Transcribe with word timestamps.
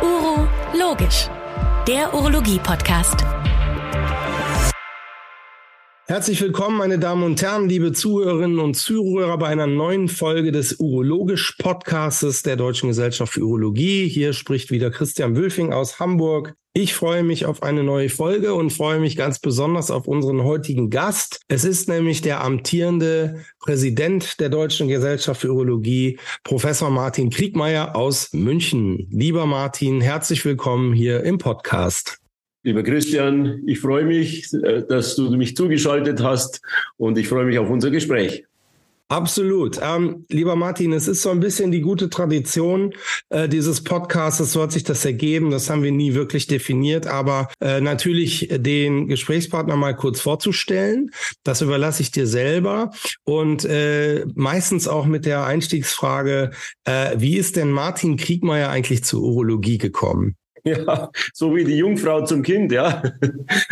Uro 0.00 0.46
Logisch, 0.78 1.28
der 1.88 2.14
Urologie-Podcast. 2.14 3.24
Herzlich 6.12 6.42
willkommen, 6.42 6.76
meine 6.76 6.98
Damen 6.98 7.22
und 7.22 7.40
Herren, 7.40 7.70
liebe 7.70 7.94
Zuhörerinnen 7.94 8.58
und 8.58 8.74
Zuhörer 8.74 9.38
bei 9.38 9.46
einer 9.46 9.66
neuen 9.66 10.08
Folge 10.08 10.52
des 10.52 10.74
Urologisch 10.74 11.56
Podcastes 11.58 12.42
der 12.42 12.56
Deutschen 12.56 12.90
Gesellschaft 12.90 13.32
für 13.32 13.40
Urologie. 13.40 14.08
Hier 14.08 14.34
spricht 14.34 14.70
wieder 14.70 14.90
Christian 14.90 15.36
Wülfing 15.36 15.72
aus 15.72 16.00
Hamburg. 16.00 16.52
Ich 16.74 16.92
freue 16.92 17.22
mich 17.22 17.46
auf 17.46 17.62
eine 17.62 17.82
neue 17.82 18.10
Folge 18.10 18.52
und 18.52 18.74
freue 18.74 19.00
mich 19.00 19.16
ganz 19.16 19.38
besonders 19.38 19.90
auf 19.90 20.06
unseren 20.06 20.44
heutigen 20.44 20.90
Gast. 20.90 21.40
Es 21.48 21.64
ist 21.64 21.88
nämlich 21.88 22.20
der 22.20 22.44
amtierende 22.44 23.42
Präsident 23.60 24.38
der 24.38 24.50
Deutschen 24.50 24.88
Gesellschaft 24.88 25.40
für 25.40 25.50
Urologie, 25.50 26.18
Professor 26.44 26.90
Martin 26.90 27.30
Kriegmeier 27.30 27.96
aus 27.96 28.34
München. 28.34 29.08
Lieber 29.10 29.46
Martin, 29.46 30.02
herzlich 30.02 30.44
willkommen 30.44 30.92
hier 30.92 31.24
im 31.24 31.38
Podcast. 31.38 32.21
Lieber 32.64 32.82
Christian, 32.84 33.62
ich 33.66 33.80
freue 33.80 34.04
mich, 34.04 34.52
äh, 34.54 34.84
dass 34.86 35.16
du 35.16 35.30
mich 35.36 35.56
zugeschaltet 35.56 36.22
hast 36.22 36.60
und 36.96 37.18
ich 37.18 37.28
freue 37.28 37.44
mich 37.44 37.58
auf 37.58 37.68
unser 37.68 37.90
Gespräch. 37.90 38.44
Absolut. 39.12 39.78
Ähm, 39.82 40.24
lieber 40.30 40.56
Martin, 40.56 40.94
es 40.94 41.06
ist 41.06 41.20
so 41.20 41.28
ein 41.28 41.40
bisschen 41.40 41.70
die 41.70 41.82
gute 41.82 42.08
Tradition 42.08 42.94
äh, 43.28 43.46
dieses 43.46 43.84
Podcasts. 43.84 44.52
So 44.52 44.62
hat 44.62 44.72
sich 44.72 44.84
das 44.84 45.04
ergeben. 45.04 45.50
Das 45.50 45.68
haben 45.68 45.82
wir 45.82 45.92
nie 45.92 46.14
wirklich 46.14 46.46
definiert. 46.46 47.06
Aber 47.06 47.48
äh, 47.60 47.82
natürlich 47.82 48.48
den 48.50 49.08
Gesprächspartner 49.08 49.76
mal 49.76 49.94
kurz 49.94 50.22
vorzustellen. 50.22 51.10
Das 51.42 51.60
überlasse 51.60 52.00
ich 52.00 52.10
dir 52.10 52.26
selber. 52.26 52.92
Und 53.24 53.66
äh, 53.66 54.24
meistens 54.34 54.88
auch 54.88 55.04
mit 55.04 55.26
der 55.26 55.44
Einstiegsfrage, 55.44 56.52
äh, 56.84 57.10
wie 57.18 57.36
ist 57.36 57.56
denn 57.56 57.70
Martin 57.70 58.16
Kriegmeier 58.16 58.70
eigentlich 58.70 59.04
zur 59.04 59.20
Urologie 59.20 59.76
gekommen? 59.76 60.36
Ja, 60.64 61.10
so 61.34 61.56
wie 61.56 61.64
die 61.64 61.76
Jungfrau 61.76 62.24
zum 62.24 62.42
Kind, 62.42 62.70
ja. 62.70 63.02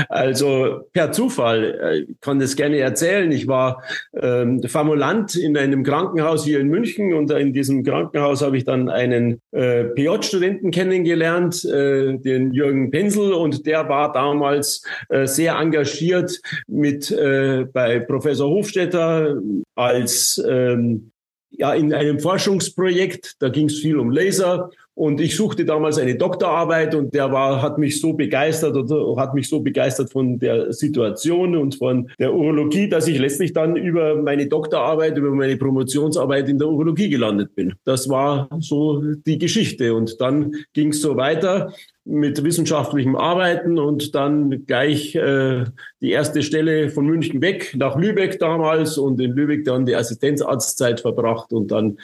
Also 0.08 0.88
per 0.92 1.12
Zufall, 1.12 2.06
ich 2.08 2.20
kann 2.20 2.40
das 2.40 2.56
gerne 2.56 2.78
erzählen. 2.78 3.30
Ich 3.30 3.46
war 3.46 3.82
ähm, 4.20 4.60
Formulant 4.64 5.36
in 5.36 5.56
einem 5.56 5.84
Krankenhaus 5.84 6.44
hier 6.44 6.58
in 6.58 6.68
München 6.68 7.14
und 7.14 7.30
in 7.30 7.52
diesem 7.52 7.84
Krankenhaus 7.84 8.42
habe 8.42 8.56
ich 8.56 8.64
dann 8.64 8.88
einen 8.88 9.40
äh, 9.52 9.84
PJ-Studenten 9.84 10.72
kennengelernt, 10.72 11.64
äh, 11.64 12.18
den 12.18 12.52
Jürgen 12.52 12.90
Pensel, 12.90 13.34
und 13.34 13.66
der 13.66 13.88
war 13.88 14.12
damals 14.12 14.82
äh, 15.10 15.26
sehr 15.26 15.54
engagiert 15.54 16.40
mit 16.66 17.10
äh, 17.12 17.66
bei 17.72 18.00
Professor 18.00 18.50
Hofstetter 18.50 19.36
als 19.76 20.42
ähm, 20.44 21.12
ja, 21.50 21.74
in 21.74 21.92
einem 21.92 22.18
Forschungsprojekt, 22.20 23.36
da 23.40 23.48
ging 23.48 23.66
es 23.66 23.80
viel 23.80 23.98
um 23.98 24.10
Laser 24.10 24.70
und 24.94 25.20
ich 25.20 25.36
suchte 25.36 25.64
damals 25.64 25.98
eine 25.98 26.16
Doktorarbeit 26.16 26.94
und 26.94 27.14
der 27.14 27.32
war, 27.32 27.62
hat 27.62 27.78
mich 27.78 28.00
so 28.00 28.12
begeistert 28.12 28.76
oder 28.76 29.20
hat 29.20 29.34
mich 29.34 29.48
so 29.48 29.60
begeistert 29.60 30.10
von 30.10 30.38
der 30.38 30.72
Situation 30.72 31.56
und 31.56 31.76
von 31.76 32.10
der 32.18 32.34
Urologie, 32.34 32.88
dass 32.88 33.08
ich 33.08 33.18
letztlich 33.18 33.52
dann 33.52 33.76
über 33.76 34.20
meine 34.20 34.46
Doktorarbeit, 34.46 35.16
über 35.16 35.30
meine 35.30 35.56
Promotionsarbeit 35.56 36.48
in 36.48 36.58
der 36.58 36.68
Urologie 36.68 37.08
gelandet 37.08 37.54
bin. 37.54 37.74
Das 37.84 38.08
war 38.08 38.48
so 38.58 39.02
die 39.26 39.38
Geschichte. 39.38 39.94
Und 39.94 40.20
dann 40.20 40.52
ging 40.74 40.88
es 40.88 41.00
so 41.00 41.16
weiter 41.16 41.72
mit 42.04 42.42
wissenschaftlichem 42.42 43.14
Arbeiten 43.14 43.78
und 43.78 44.14
dann 44.14 44.66
gleich 44.66 45.14
äh, 45.14 45.64
die 46.00 46.10
erste 46.10 46.42
Stelle 46.42 46.90
von 46.90 47.06
München 47.06 47.40
weg 47.40 47.74
nach 47.76 47.96
Lübeck 47.96 48.38
damals 48.38 48.98
und 48.98 49.20
in 49.20 49.32
Lübeck 49.32 49.64
dann 49.64 49.86
die 49.86 49.94
Assistenzarztzeit 49.94 51.00
verbracht 51.00 51.52
und 51.52 51.70
dann 51.70 51.98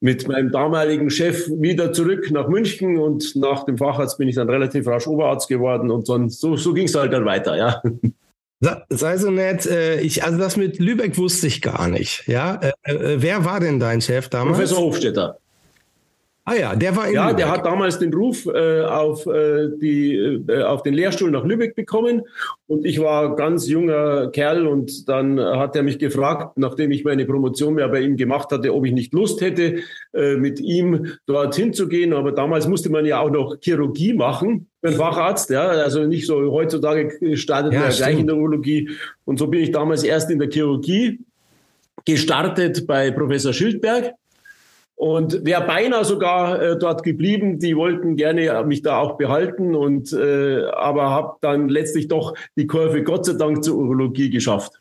mit 0.00 0.28
meinem 0.28 0.50
damaligen 0.50 1.10
Chef 1.10 1.48
wieder 1.48 1.92
zurück 1.92 2.30
nach 2.30 2.48
München 2.48 2.98
und 2.98 3.34
nach 3.36 3.64
dem 3.64 3.78
Facharzt 3.78 4.18
bin 4.18 4.28
ich 4.28 4.34
dann 4.34 4.50
relativ 4.50 4.86
rasch 4.86 5.06
Oberarzt 5.06 5.48
geworden 5.48 5.90
und 5.90 6.08
dann, 6.08 6.28
so, 6.28 6.56
so 6.56 6.74
ging 6.74 6.86
es 6.86 6.94
halt 6.94 7.12
dann 7.12 7.24
weiter, 7.24 7.56
ja. 7.56 7.82
Sei 8.88 9.18
so 9.18 9.30
nett, 9.30 9.66
äh, 9.66 10.00
ich, 10.00 10.24
also 10.24 10.38
das 10.38 10.56
mit 10.56 10.78
Lübeck 10.78 11.18
wusste 11.18 11.46
ich 11.46 11.60
gar 11.60 11.88
nicht. 11.88 12.26
Ja, 12.26 12.54
äh, 12.54 12.92
äh, 12.92 13.16
wer 13.22 13.44
war 13.44 13.60
denn 13.60 13.78
dein 13.78 14.00
Chef 14.00 14.28
damals? 14.28 14.56
Professor 14.56 14.78
Hofstetter. 14.78 15.38
Ah 16.48 16.54
ja, 16.54 16.76
der 16.76 16.94
war 16.94 17.08
in 17.08 17.14
Ja, 17.14 17.24
Lübeck. 17.24 17.38
der 17.38 17.50
hat 17.50 17.66
damals 17.66 17.98
den 17.98 18.14
Ruf 18.14 18.46
äh, 18.46 18.82
auf, 18.82 19.26
äh, 19.26 19.68
die, 19.82 20.14
äh, 20.14 20.62
auf 20.62 20.84
den 20.84 20.94
Lehrstuhl 20.94 21.28
nach 21.32 21.44
Lübeck 21.44 21.74
bekommen. 21.74 22.22
Und 22.68 22.86
ich 22.86 23.00
war 23.00 23.34
ganz 23.34 23.66
junger 23.68 24.28
Kerl 24.30 24.68
und 24.68 25.08
dann 25.08 25.40
hat 25.40 25.74
er 25.74 25.82
mich 25.82 25.98
gefragt, 25.98 26.56
nachdem 26.56 26.92
ich 26.92 27.02
meine 27.02 27.26
Promotion 27.26 27.74
mehr 27.74 27.88
bei 27.88 28.00
ihm 28.00 28.16
gemacht 28.16 28.52
hatte, 28.52 28.72
ob 28.72 28.86
ich 28.86 28.92
nicht 28.92 29.12
Lust 29.12 29.40
hätte, 29.40 29.80
äh, 30.14 30.36
mit 30.36 30.60
ihm 30.60 31.14
dorthin 31.26 31.72
zu 31.72 31.88
gehen. 31.88 32.12
Aber 32.12 32.30
damals 32.30 32.68
musste 32.68 32.90
man 32.90 33.04
ja 33.06 33.18
auch 33.18 33.30
noch 33.30 33.56
Chirurgie 33.60 34.14
machen. 34.14 34.68
Ein 34.82 34.92
Facharzt, 34.92 35.50
ja, 35.50 35.66
also 35.66 36.06
nicht 36.06 36.28
so 36.28 36.52
heutzutage 36.52 37.36
startet 37.36 37.72
Ja, 37.72 37.80
man 37.80 37.90
ja 37.90 37.96
gleich 37.96 38.20
in 38.20 38.26
der 38.28 38.36
Urologie. 38.36 38.90
Und 39.24 39.40
so 39.40 39.48
bin 39.48 39.62
ich 39.62 39.72
damals 39.72 40.04
erst 40.04 40.30
in 40.30 40.38
der 40.38 40.48
Chirurgie 40.48 41.18
gestartet 42.04 42.86
bei 42.86 43.10
Professor 43.10 43.52
Schildberg. 43.52 44.12
Und 44.96 45.44
wäre 45.44 45.66
beinahe 45.66 46.06
sogar 46.06 46.60
äh, 46.60 46.78
dort 46.78 47.02
geblieben. 47.02 47.58
Die 47.58 47.76
wollten 47.76 48.16
gerne 48.16 48.64
mich 48.64 48.80
da 48.80 48.98
auch 48.98 49.18
behalten 49.18 49.74
und 49.74 50.12
äh, 50.14 50.64
aber 50.72 51.10
habe 51.10 51.36
dann 51.42 51.68
letztlich 51.68 52.08
doch 52.08 52.34
die 52.56 52.66
Kurve 52.66 53.02
Gott 53.04 53.26
sei 53.26 53.34
Dank 53.34 53.62
zur 53.62 53.76
Urologie 53.76 54.30
geschafft. 54.30 54.80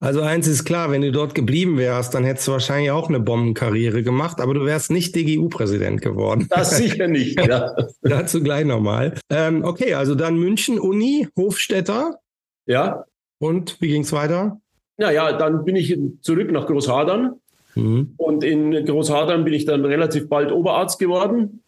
Also 0.00 0.20
eins 0.20 0.46
ist 0.46 0.64
klar, 0.64 0.90
wenn 0.90 1.00
du 1.00 1.10
dort 1.10 1.34
geblieben 1.34 1.78
wärst, 1.78 2.14
dann 2.14 2.24
hättest 2.24 2.46
du 2.46 2.52
wahrscheinlich 2.52 2.90
auch 2.90 3.08
eine 3.08 3.20
Bombenkarriere 3.20 4.02
gemacht, 4.02 4.40
aber 4.40 4.52
du 4.52 4.64
wärst 4.66 4.90
nicht 4.90 5.16
DGU-Präsident 5.16 6.02
geworden. 6.02 6.46
Das 6.50 6.76
sicher 6.76 7.08
nicht. 7.08 7.40
Ja, 7.40 7.74
Dazu 8.02 8.42
gleich 8.42 8.66
nochmal. 8.66 9.14
Ähm, 9.30 9.64
okay, 9.64 9.94
also 9.94 10.14
dann 10.14 10.36
München, 10.36 10.78
Uni, 10.78 11.28
Hofstetter. 11.36 12.18
ja. 12.66 13.04
Und 13.38 13.80
wie 13.80 13.88
ging's 13.88 14.12
weiter? 14.12 14.60
Naja, 14.96 15.32
dann 15.32 15.64
bin 15.64 15.74
ich 15.74 15.98
zurück 16.20 16.52
nach 16.52 16.66
Großhadern 16.66 17.34
Mhm. 17.74 18.14
und 18.16 18.44
in 18.44 18.84
Großhadern 18.84 19.44
bin 19.44 19.54
ich 19.54 19.64
dann 19.64 19.84
relativ 19.84 20.28
bald 20.28 20.52
Oberarzt 20.52 20.98
geworden 20.98 21.60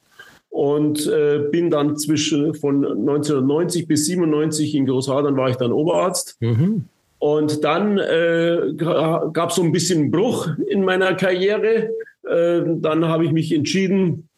und 0.56 1.06
äh, 1.06 1.49
bin 1.50 1.71
dann 1.71 1.97
zwischen 1.99 2.55
von 2.55 2.84
1990 2.84 3.87
bis 3.87 4.06
97 4.06 4.75
in 4.75 4.87
Großhadern 4.87 5.37
war 5.37 5.50
ich 5.50 5.56
dann 5.56 5.71
Oberarzt. 5.71 6.39
Mhm. 6.41 6.84
Und 7.19 7.62
dann 7.62 7.99
äh, 7.99 8.72
gab 8.77 9.50
es 9.50 9.56
so 9.56 9.62
ein 9.62 9.72
bisschen 9.72 10.00
einen 10.00 10.11
Bruch 10.11 10.49
in 10.69 10.83
meiner 10.83 11.15
Karriere. 11.15 11.91
Äh, 12.27 12.62
dann 12.65 13.05
habe 13.06 13.27
ich 13.27 13.33
mich 13.33 13.53
entschieden, 13.53 14.28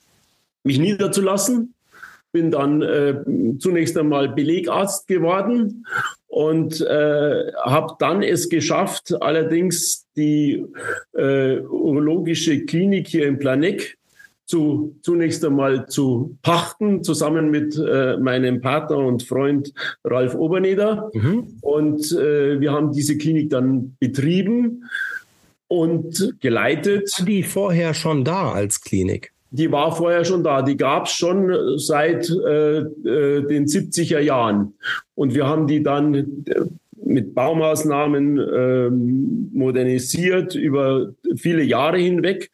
mich 0.65 0.81
niederzulassen. 0.81 1.75
Bin 2.33 2.51
dann 2.51 2.83
äh, 2.83 3.23
zunächst 3.59 3.97
einmal 3.97 4.29
Belegarzt 4.29 5.07
geworden 5.07 5.87
und 6.29 6.81
äh, 6.83 7.53
habe 7.65 7.97
dann 7.99 8.23
es 8.23 8.49
geschafft, 8.49 9.15
allerdings 9.21 10.07
die 10.17 10.65
äh, 11.15 11.59
urologische 11.61 12.65
Klinik 12.65 13.09
hier 13.09 13.27
in 13.27 13.39
Planegg 13.39 13.97
zu, 14.45 14.97
zunächst 15.03 15.45
einmal 15.45 15.87
zu 15.89 16.39
pachten, 16.43 17.03
zusammen 17.03 17.51
mit 17.51 17.77
äh, 17.77 18.17
meinem 18.17 18.61
Partner 18.61 18.99
und 18.99 19.23
Freund 19.23 19.73
Ralf 20.05 20.35
Oberneder. 20.35 21.11
Mhm. 21.13 21.59
Und 21.61 22.13
äh, 22.13 22.59
wir 22.61 22.73
haben 22.73 22.93
diese 22.93 23.19
Klinik 23.19 23.51
dann 23.51 23.97
betrieben 23.99 24.85
und 25.67 26.37
geleitet. 26.41 27.11
War 27.19 27.27
die 27.27 27.43
vorher 27.43 27.93
schon 27.93 28.25
da 28.25 28.53
als 28.53 28.81
Klinik? 28.81 29.33
Die 29.51 29.73
war 29.73 29.95
vorher 29.95 30.25
schon 30.25 30.45
da. 30.45 30.63
Die 30.63 30.77
gab 30.77 31.07
es 31.07 31.13
schon 31.13 31.79
seit 31.79 32.29
äh, 32.31 32.79
äh, 32.79 33.47
den 33.47 33.67
70er 33.67 34.21
Jahren. 34.21 34.75
Und 35.15 35.35
wir 35.35 35.47
haben 35.47 35.67
die 35.67 35.83
dann 35.83 36.15
äh, 36.15 36.25
mit 37.05 37.35
Baumaßnahmen 37.35 38.39
ähm, 38.39 39.51
modernisiert 39.55 40.55
über 40.55 41.13
viele 41.37 41.63
Jahre 41.63 41.99
hinweg. 41.99 42.51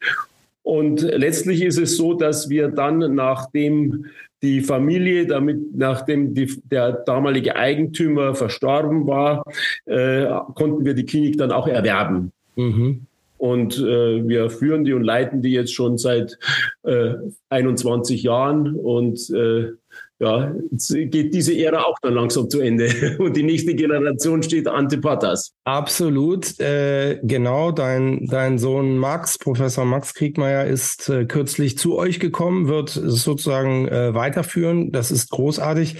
Und 0.63 1.01
letztlich 1.01 1.61
ist 1.61 1.77
es 1.77 1.97
so, 1.97 2.13
dass 2.13 2.49
wir 2.49 2.69
dann, 2.69 3.13
nachdem 3.13 4.05
die 4.41 4.61
Familie, 4.61 5.27
damit, 5.27 5.75
nachdem 5.75 6.33
die, 6.33 6.59
der 6.71 6.91
damalige 6.91 7.55
Eigentümer 7.55 8.35
verstorben 8.35 9.05
war, 9.07 9.43
äh, 9.85 10.25
konnten 10.53 10.85
wir 10.85 10.93
die 10.93 11.05
Klinik 11.05 11.37
dann 11.37 11.51
auch 11.51 11.67
erwerben. 11.67 12.31
Mhm. 12.55 13.07
Und 13.37 13.77
äh, 13.77 14.27
wir 14.27 14.49
führen 14.49 14.85
die 14.85 14.93
und 14.93 15.03
leiten 15.03 15.41
die 15.41 15.51
jetzt 15.51 15.73
schon 15.73 15.97
seit 15.97 16.37
äh, 16.83 17.15
21 17.49 18.23
Jahren. 18.23 18.75
Und 18.75 19.29
äh, 19.29 19.71
ja, 20.19 20.53
jetzt 20.71 20.93
geht 20.93 21.33
diese 21.33 21.53
Ära 21.57 21.83
auch 21.83 21.99
dann 22.01 22.13
langsam 22.13 22.49
zu 22.49 22.61
Ende. 22.61 22.89
Und 23.19 23.35
die 23.35 23.43
nächste 23.43 23.75
Generation 23.75 24.41
steht 24.43 24.65
Antipatas. 24.67 25.53
Absolut, 25.65 26.57
äh, 26.61 27.19
genau. 27.21 27.71
Dein, 27.73 28.25
dein 28.27 28.57
Sohn 28.57 28.97
Max, 28.97 29.37
Professor 29.37 29.83
Max 29.83 30.13
Kriegmeier, 30.13 30.65
ist 30.65 31.09
äh, 31.09 31.25
kürzlich 31.25 31.77
zu 31.77 31.97
euch 31.97 32.21
gekommen, 32.21 32.69
wird 32.69 32.89
sozusagen 32.91 33.89
äh, 33.89 34.13
weiterführen. 34.13 34.93
Das 34.93 35.11
ist 35.11 35.29
großartig. 35.31 35.97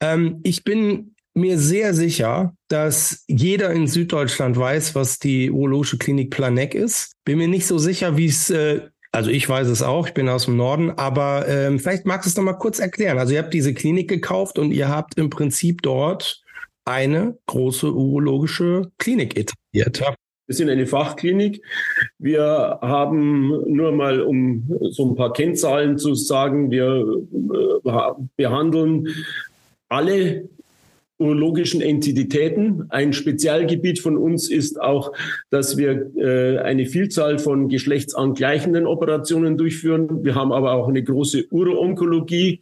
Ähm, 0.00 0.40
ich 0.44 0.64
bin 0.64 1.14
mir 1.38 1.58
sehr 1.58 1.94
sicher, 1.94 2.54
dass 2.68 3.24
jeder 3.28 3.70
in 3.70 3.86
Süddeutschland 3.86 4.56
weiß, 4.56 4.94
was 4.94 5.18
die 5.18 5.50
urologische 5.50 5.98
Klinik 5.98 6.30
Planegg 6.30 6.76
ist. 6.76 7.12
Bin 7.24 7.38
mir 7.38 7.48
nicht 7.48 7.66
so 7.66 7.78
sicher, 7.78 8.16
wie 8.16 8.26
es 8.26 8.50
äh, 8.50 8.82
Also 9.10 9.30
ich 9.30 9.48
weiß 9.48 9.68
es 9.68 9.82
auch, 9.82 10.06
ich 10.06 10.14
bin 10.14 10.28
aus 10.28 10.44
dem 10.44 10.56
Norden, 10.56 10.90
aber 10.90 11.48
ähm, 11.48 11.78
vielleicht 11.78 12.04
magst 12.04 12.26
du 12.26 12.30
es 12.30 12.36
noch 12.36 12.44
mal 12.44 12.58
kurz 12.58 12.78
erklären. 12.78 13.18
Also 13.18 13.32
ihr 13.32 13.42
habt 13.42 13.54
diese 13.54 13.72
Klinik 13.72 14.08
gekauft 14.08 14.58
und 14.58 14.72
ihr 14.72 14.88
habt 14.88 15.18
im 15.18 15.30
Prinzip 15.30 15.82
dort 15.82 16.42
eine 16.84 17.38
große 17.46 17.92
urologische 17.92 18.90
Klinik 18.98 19.36
etabliert. 19.36 20.02
Wir 20.46 20.54
sind 20.54 20.70
eine 20.70 20.86
Fachklinik. 20.86 21.60
Wir 22.18 22.78
haben 22.80 23.48
nur 23.66 23.92
mal, 23.92 24.22
um 24.22 24.64
so 24.90 25.10
ein 25.10 25.14
paar 25.14 25.34
Kennzahlen 25.34 25.98
zu 25.98 26.14
sagen, 26.14 26.70
wir 26.70 27.04
äh, 27.84 28.24
behandeln 28.36 29.08
alle 29.90 30.48
urologischen 31.18 31.80
Entitäten. 31.80 32.84
Ein 32.90 33.12
Spezialgebiet 33.12 33.98
von 33.98 34.16
uns 34.16 34.48
ist 34.48 34.80
auch, 34.80 35.12
dass 35.50 35.76
wir 35.76 36.10
äh, 36.16 36.58
eine 36.58 36.86
Vielzahl 36.86 37.38
von 37.38 37.68
geschlechtsangleichenden 37.68 38.86
Operationen 38.86 39.56
durchführen. 39.56 40.24
Wir 40.24 40.36
haben 40.36 40.52
aber 40.52 40.72
auch 40.72 40.88
eine 40.88 41.02
große 41.02 41.46
Uro-Onkologie. 41.50 42.60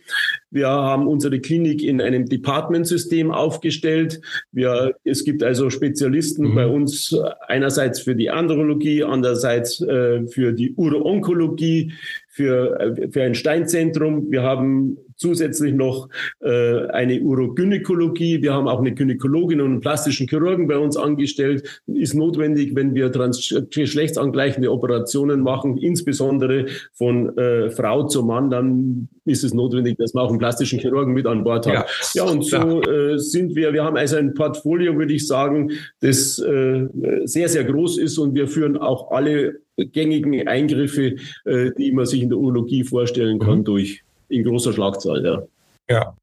Wir 0.51 0.69
haben 0.69 1.07
unsere 1.07 1.39
Klinik 1.41 1.83
in 1.83 2.01
einem 2.01 2.27
Departmentsystem 2.27 3.31
aufgestellt. 3.31 4.23
Wir, 4.53 4.95
es 5.05 5.25
gibt 5.25 5.43
also 5.43 5.69
Spezialisten 5.69 6.51
mhm. 6.51 6.55
bei 6.55 6.67
uns 6.67 7.15
einerseits 7.47 8.01
für 8.01 8.17
die 8.17 8.31
Andrologie, 8.31 9.05
andererseits 9.05 9.83
äh, 9.83 10.27
für 10.29 10.53
die 10.53 10.73
Uro-Onkologie, 10.75 11.93
für, 12.37 12.79
äh, 12.79 13.11
für 13.11 13.23
ein 13.23 13.35
Steinzentrum. 13.35 14.31
Wir 14.31 14.43
haben 14.43 14.99
zusätzlich 15.17 15.73
noch 15.73 16.11
äh, 16.41 16.87
eine 16.89 17.23
Urogynäkologie. 17.23 18.43
Wir 18.43 18.53
haben 18.53 18.69
auch 18.69 18.79
eine 18.79 18.93
Gynäkologin 18.93 19.63
und 19.63 19.71
einen 19.71 19.81
plastischen 19.81 20.29
Chirurgen 20.29 20.69
bei 20.69 20.77
uns 20.77 20.99
angestellt. 20.99 21.83
Ist 21.87 22.13
notwendig, 22.13 22.75
wenn 22.75 22.95
wir 22.95 23.09
geschlechtsangleichende 23.09 24.71
Operationen 24.71 25.41
machen, 25.41 25.79
insbesondere 25.79 26.67
von 26.93 27.37
äh, 27.39 27.71
Frau 27.71 28.07
zu 28.07 28.23
Mann, 28.23 28.51
dann 28.51 29.09
ist 29.25 29.43
es 29.43 29.55
notwendig, 29.55 29.97
dass 29.97 30.13
man 30.13 30.27
auch 30.27 30.31
einen 30.31 30.39
plastischen 30.39 30.79
Chirurgen 30.79 31.15
mit 31.15 31.27
an 31.27 31.43
Bord 31.43 31.67
hat. 31.67 31.89
Ja, 32.15 32.25
ja 32.27 32.31
und 32.31 32.45
so 32.45 32.83
äh, 32.83 33.19
sind 33.19 33.57
wir, 33.57 33.73
wir 33.73 33.83
haben 33.83 33.97
also 33.97 34.17
ein 34.17 34.35
Portfolio, 34.35 34.95
würde 34.99 35.15
ich 35.15 35.27
sagen, 35.27 35.73
das 36.01 36.39
äh, 36.39 36.87
sehr, 37.25 37.49
sehr 37.49 37.65
groß 37.65 37.97
ist 37.97 38.19
und 38.19 38.35
wir 38.35 38.47
führen 38.47 38.77
auch 38.77 39.11
alle 39.11 39.66
gängigen 39.77 40.47
Eingriffe, 40.49 41.17
äh, 41.45 41.71
die 41.77 41.93
man 41.93 42.07
sich 42.07 42.23
in 42.23 42.29
der 42.29 42.39
Urologie 42.39 42.85
vorstellen 42.85 43.39
kann, 43.39 43.59
mhm. 43.59 43.65
durch 43.65 44.03
in 44.29 44.45
großer 44.45 44.73
Schlagzahl. 44.73 45.25
Ja. 45.25 45.43
Ja, 45.89 46.17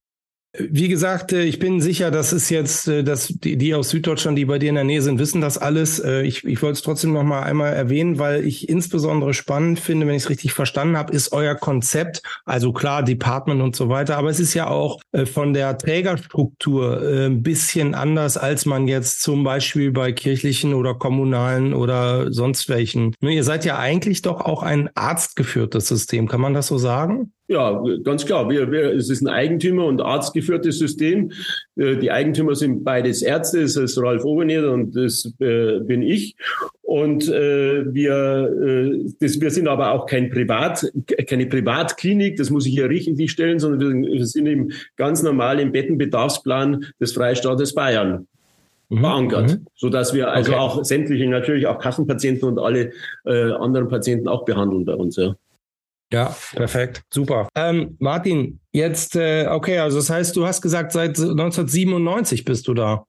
wie 0.55 0.88
gesagt, 0.88 1.33
äh, 1.33 1.44
ich 1.44 1.57
bin 1.57 1.81
sicher, 1.81 2.11
das 2.11 2.31
ist 2.31 2.50
jetzt, 2.50 2.88
äh, 2.88 3.03
dass 3.03 3.27
die, 3.27 3.57
die 3.57 3.73
aus 3.73 3.89
Süddeutschland, 3.89 4.38
die 4.38 4.45
bei 4.45 4.59
dir 4.59 4.69
in 4.69 4.75
der 4.75 4.83
Nähe 4.83 5.01
sind, 5.01 5.17
wissen 5.17 5.41
das 5.41 5.57
alles. 5.57 6.00
Äh, 6.00 6.21
ich, 6.21 6.45
ich 6.45 6.61
wollte 6.61 6.73
es 6.73 6.81
trotzdem 6.83 7.13
noch 7.13 7.23
mal 7.23 7.41
einmal 7.41 7.73
erwähnen, 7.73 8.19
weil 8.19 8.45
ich 8.45 8.69
insbesondere 8.69 9.33
spannend 9.33 9.79
finde, 9.79 10.05
wenn 10.05 10.13
ich 10.13 10.23
es 10.23 10.29
richtig 10.29 10.53
verstanden 10.53 10.95
habe, 10.95 11.11
ist 11.11 11.31
euer 11.31 11.55
Konzept, 11.55 12.21
also 12.45 12.71
klar, 12.71 13.01
Department 13.01 13.61
und 13.61 13.75
so 13.75 13.89
weiter, 13.89 14.17
aber 14.17 14.29
es 14.29 14.39
ist 14.39 14.53
ja 14.53 14.67
auch 14.67 15.00
von 15.31 15.53
der 15.53 15.77
Trägerstruktur 15.77 17.01
ein 17.01 17.41
bisschen 17.41 17.95
anders, 17.95 18.38
als 18.38 18.65
man 18.65 18.88
jetzt 18.88 19.21
zum 19.21 19.44
Beispiel 19.44 19.91
bei 19.91 20.11
kirchlichen 20.11 20.73
oder 20.73 20.94
kommunalen 20.94 21.73
oder 21.73 22.31
sonst 22.31 22.69
welchen. 22.69 23.15
Ihr 23.21 23.44
seid 23.44 23.65
ja 23.65 23.77
eigentlich 23.77 24.21
doch 24.21 24.41
auch 24.41 24.63
ein 24.63 24.89
arztgeführtes 24.95 25.88
System, 25.88 26.27
kann 26.27 26.41
man 26.41 26.53
das 26.53 26.67
so 26.67 26.77
sagen? 26.77 27.31
Ja, 27.48 27.84
ganz 28.04 28.25
klar. 28.25 28.50
Wir, 28.50 28.72
wir, 28.72 28.94
es 28.94 29.10
ist 29.10 29.22
ein 29.22 29.28
Eigentümer- 29.28 29.86
und 29.86 30.01
arztgeführtes 30.01 30.80
System. 30.80 31.31
Äh, 31.75 31.98
die 31.98 32.10
Eigentümer 32.10 32.56
sind 32.56 32.84
beides 32.86 33.22
Ärzte. 33.22 33.62
Das 33.62 33.75
ist 33.75 33.98
Ralf 33.98 34.24
Obernieder 34.24 34.72
und 34.72 34.95
das 34.95 35.25
äh, 35.40 35.80
bin 35.81 36.01
ich. 36.01 36.36
Und 36.84 37.28
äh, 37.28 37.94
wir, 37.94 38.13
äh, 38.13 39.12
das, 39.19 39.42
wir 39.42 39.51
sind 39.51 39.68
aber 39.68 39.92
auch 39.92 40.06
kein 40.06 40.30
Privat, 40.30 40.90
keine 41.28 41.48
Privatklinik, 41.48 42.38
das 42.38 42.50
muss 42.50 42.66
ich 42.66 42.74
hier 42.74 42.90
richtig 42.90 43.31
stellen, 43.31 43.60
sondern 43.60 44.04
wir, 44.04 44.25
sind 44.25 44.45
im 44.45 44.72
ganz 44.95 45.24
normal 45.24 45.60
im 45.60 45.72
Bettenbedarfsplan 45.72 46.86
des 47.00 47.13
Freistaates 47.13 47.74
Bayern 47.74 48.28
mhm. 48.90 49.00
verankert, 49.00 49.51
mhm. 49.51 49.66
so 49.75 49.90
dass 49.90 50.13
wir 50.13 50.31
also 50.31 50.51
okay. 50.51 50.62
auch 50.62 50.86
sämtliche 50.86 51.28
natürlich 51.28 51.68
auch 51.68 51.80
Kassenpatienten 51.80 52.48
und 52.48 52.60
alle 52.60 52.92
äh, 53.25 53.51
anderen 53.51 53.88
Patienten 53.90 54.28
auch 54.28 54.45
behandeln 54.45 54.86
bei 54.86 54.94
uns. 54.94 55.16
Ja. 55.18 55.36
Ja, 56.13 56.36
perfekt, 56.56 57.01
super. 57.12 57.50
Ähm, 57.56 57.98
Martin, 57.98 58.60
jetzt, 58.71 59.15
äh, 59.15 59.48
okay, 59.48 59.80
also 59.80 59.98
das 59.98 60.12
heißt, 60.12 60.36
du 60.36 60.45
hast 60.45 60.62
gesagt, 60.62 60.92
seit 60.92 61.18
1997 61.18 62.45
bist 62.45 62.68
du 62.68 62.75
da. 62.75 63.04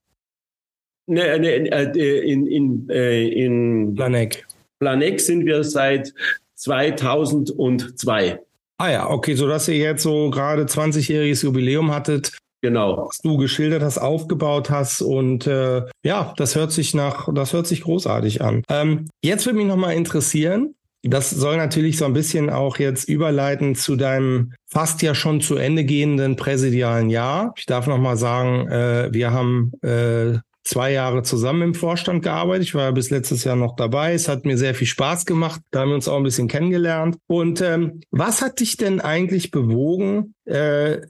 Ne, 1.06 1.38
ne, 1.38 1.70
äh, 1.70 2.32
in, 2.32 2.46
in, 2.46 2.88
äh, 2.88 3.28
in 3.28 3.94
Planek. 3.94 4.46
Planek 4.78 5.20
sind 5.20 5.44
wir 5.44 5.62
seit 5.64 6.14
2002. 6.54 8.40
Ah 8.78 8.90
ja, 8.90 9.10
okay, 9.10 9.34
so 9.34 9.46
dass 9.46 9.68
ihr 9.68 9.76
jetzt 9.76 10.02
so 10.02 10.30
gerade 10.30 10.64
20-jähriges 10.64 11.44
Jubiläum 11.44 11.92
hattet. 11.92 12.38
Genau. 12.62 13.08
Was 13.08 13.18
du 13.18 13.36
geschildert 13.36 13.82
hast, 13.82 13.98
aufgebaut 13.98 14.70
hast 14.70 15.02
und 15.02 15.46
äh, 15.46 15.82
ja, 16.02 16.32
das 16.38 16.56
hört 16.56 16.72
sich 16.72 16.94
nach, 16.94 17.28
das 17.34 17.52
hört 17.52 17.66
sich 17.66 17.82
großartig 17.82 18.40
an. 18.40 18.62
Ähm, 18.70 19.10
jetzt 19.22 19.44
würde 19.44 19.58
mich 19.58 19.66
nochmal 19.66 19.94
interessieren, 19.94 20.74
das 21.04 21.30
soll 21.30 21.56
natürlich 21.56 21.98
so 21.98 22.06
ein 22.06 22.14
bisschen 22.14 22.48
auch 22.50 22.78
jetzt 22.78 23.08
überleiten 23.08 23.74
zu 23.74 23.96
deinem 23.96 24.52
fast 24.66 25.02
ja 25.02 25.14
schon 25.14 25.40
zu 25.40 25.56
Ende 25.56 25.84
gehenden 25.84 26.36
präsidialen 26.36 27.10
Jahr. 27.10 27.52
Ich 27.56 27.66
darf 27.66 27.86
noch 27.86 27.98
mal 27.98 28.16
sagen, 28.16 28.68
äh, 28.68 29.12
wir 29.12 29.30
haben 29.30 29.72
äh, 29.82 30.38
zwei 30.64 30.92
Jahre 30.92 31.22
zusammen 31.22 31.62
im 31.62 31.74
Vorstand 31.74 32.22
gearbeitet. 32.22 32.64
Ich 32.64 32.74
war 32.74 32.84
ja 32.84 32.90
bis 32.90 33.10
letztes 33.10 33.44
Jahr 33.44 33.56
noch 33.56 33.76
dabei. 33.76 34.14
Es 34.14 34.28
hat 34.28 34.46
mir 34.46 34.56
sehr 34.56 34.74
viel 34.74 34.86
Spaß 34.86 35.26
gemacht. 35.26 35.60
Da 35.70 35.80
haben 35.80 35.90
wir 35.90 35.94
uns 35.94 36.08
auch 36.08 36.16
ein 36.16 36.22
bisschen 36.22 36.48
kennengelernt. 36.48 37.16
Und 37.26 37.60
ähm, 37.60 38.00
was 38.10 38.40
hat 38.40 38.60
dich 38.60 38.78
denn 38.78 39.00
eigentlich 39.00 39.50
bewogen, 39.50 40.34
äh, 40.46 41.02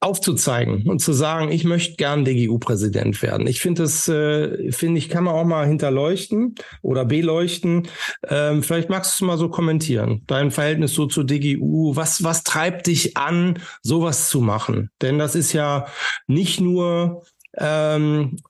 aufzuzeigen 0.00 0.88
und 0.88 1.00
zu 1.00 1.12
sagen, 1.12 1.52
ich 1.52 1.64
möchte 1.64 1.96
gern 1.96 2.24
DGU-Präsident 2.24 3.22
werden? 3.22 3.46
Ich 3.46 3.60
finde 3.60 3.82
das, 3.82 4.08
äh, 4.08 4.72
finde 4.72 4.98
ich, 4.98 5.08
kann 5.08 5.24
man 5.24 5.34
auch 5.34 5.44
mal 5.44 5.66
hinterleuchten 5.66 6.56
oder 6.82 7.04
beleuchten. 7.04 7.86
Ähm, 8.28 8.64
vielleicht 8.64 8.90
magst 8.90 9.12
du 9.12 9.24
es 9.24 9.26
mal 9.26 9.38
so 9.38 9.48
kommentieren. 9.48 10.24
Dein 10.26 10.50
Verhältnis 10.50 10.94
so 10.94 11.06
zur 11.06 11.24
DGU. 11.24 11.94
Was, 11.94 12.24
was 12.24 12.42
treibt 12.42 12.88
dich 12.88 13.16
an, 13.16 13.60
sowas 13.82 14.28
zu 14.28 14.40
machen? 14.40 14.90
Denn 15.00 15.20
das 15.20 15.36
ist 15.36 15.52
ja 15.52 15.86
nicht 16.26 16.60
nur 16.60 17.22
ähm, 17.56 18.36
äh, 18.36 18.49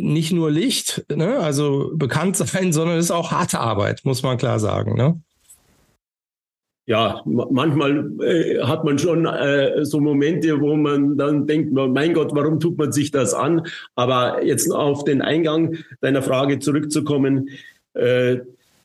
nicht 0.00 0.32
nur 0.32 0.50
Licht, 0.50 1.04
ne? 1.14 1.38
also 1.38 1.90
bekannt 1.94 2.36
sein, 2.36 2.72
sondern 2.72 2.98
es 2.98 3.06
ist 3.06 3.10
auch 3.10 3.30
harte 3.30 3.60
Arbeit, 3.60 4.02
muss 4.04 4.22
man 4.22 4.38
klar 4.38 4.58
sagen. 4.58 4.94
Ne? 4.94 5.20
Ja, 6.88 7.20
manchmal 7.24 8.12
äh, 8.22 8.62
hat 8.62 8.84
man 8.84 8.96
schon 8.98 9.26
äh, 9.26 9.84
so 9.84 9.98
Momente, 9.98 10.60
wo 10.60 10.76
man 10.76 11.18
dann 11.18 11.44
denkt, 11.44 11.72
mein 11.72 12.14
Gott, 12.14 12.30
warum 12.32 12.60
tut 12.60 12.78
man 12.78 12.92
sich 12.92 13.10
das 13.10 13.34
an? 13.34 13.66
Aber 13.96 14.44
jetzt 14.44 14.70
auf 14.70 15.02
den 15.02 15.20
Eingang 15.20 15.78
deiner 16.00 16.22
Frage 16.22 16.60
zurückzukommen, 16.60 17.50
äh, 17.94 18.38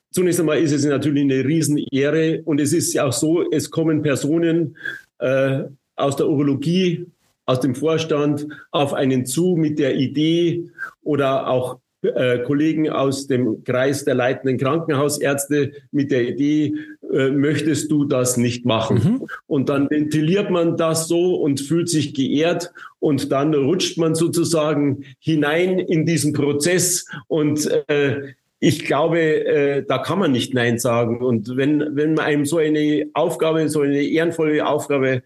zunächst 0.10 0.40
einmal 0.40 0.58
ist 0.58 0.72
es 0.72 0.84
natürlich 0.84 1.24
eine 1.24 1.46
Riesenehre 1.46 2.42
und 2.44 2.60
es 2.60 2.74
ist 2.74 2.92
ja 2.94 3.06
auch 3.06 3.14
so, 3.14 3.48
es 3.52 3.70
kommen 3.70 4.02
Personen 4.02 4.78
äh, 5.20 5.66
aus 5.96 6.16
der 6.16 6.28
Urologie 6.28 7.06
aus 7.46 7.60
dem 7.60 7.76
Vorstand 7.76 8.48
auf 8.72 8.94
einen 8.94 9.26
zu 9.26 9.56
mit 9.58 9.80
der 9.80 9.96
Idee 9.96 10.70
oder 11.04 11.48
auch 11.48 11.80
äh, 12.04 12.40
Kollegen 12.40 12.90
aus 12.90 13.28
dem 13.28 13.64
Kreis 13.64 14.06
der 14.06 14.16
leitenden 14.16 14.58
Krankenhausärzte 14.58 15.74
mit 15.92 16.10
der 16.10 16.28
Idee, 16.28 16.74
äh, 17.14 17.30
möchtest 17.30 17.92
du 17.92 18.06
das 18.06 18.38
nicht 18.38 18.66
machen? 18.66 18.98
Mhm. 18.98 19.28
Und 19.46 19.70
dann 19.70 19.90
ventiliert 19.90 20.50
man 20.50 20.78
das 20.78 21.08
so 21.08 21.36
und 21.36 21.60
fühlt 21.60 21.90
sich 21.90 22.16
geehrt 22.16 22.72
und 23.00 23.32
dann 23.32 23.54
rutscht 23.54 24.00
man 24.00 24.16
sozusagen 24.16 25.04
hinein 25.20 25.78
in 25.78 26.06
diesen 26.06 26.34
Prozess 26.34 27.06
und 27.28 27.70
äh, 27.88 28.34
ich 28.64 28.86
glaube, 28.86 29.20
äh, 29.20 29.84
da 29.88 29.98
kann 29.98 30.20
man 30.20 30.32
nicht 30.32 30.54
Nein 30.54 30.78
sagen. 30.78 31.20
Und 31.26 31.58
wenn, 31.58 31.96
wenn 31.96 32.14
man 32.14 32.26
einem 32.26 32.46
so 32.46 32.58
eine 32.58 33.08
Aufgabe, 33.14 33.68
so 33.70 33.82
eine 33.82 34.04
ehrenvolle 34.04 34.68
Aufgabe 34.68 35.24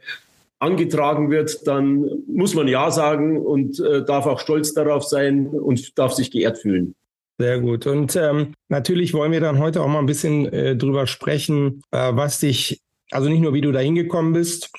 angetragen 0.60 1.30
wird, 1.30 1.68
dann 1.68 2.10
muss 2.28 2.56
man 2.56 2.68
Ja 2.68 2.92
sagen 2.92 3.38
und 3.38 3.80
äh, 3.80 4.04
darf 4.04 4.26
auch 4.26 4.40
stolz 4.40 4.74
darauf 4.74 5.04
sein 5.04 5.48
und 5.48 5.98
darf 5.98 6.14
sich 6.14 6.32
geehrt 6.32 6.58
fühlen. 6.60 6.96
Sehr 7.38 7.60
gut. 7.60 7.86
Und 7.86 8.16
ähm, 8.16 8.54
natürlich 8.70 9.14
wollen 9.14 9.34
wir 9.34 9.42
dann 9.42 9.60
heute 9.60 9.82
auch 9.82 9.88
mal 9.88 10.00
ein 10.00 10.06
bisschen 10.06 10.46
äh, 10.54 10.76
drüber 10.78 11.06
sprechen, 11.06 11.82
äh, 11.92 12.16
was 12.16 12.40
dich, 12.40 12.82
also 13.12 13.28
nicht 13.28 13.42
nur 13.42 13.54
wie 13.54 13.62
du 13.62 13.74
da 13.74 13.80
hingekommen 13.80 14.32
bist, 14.32 14.72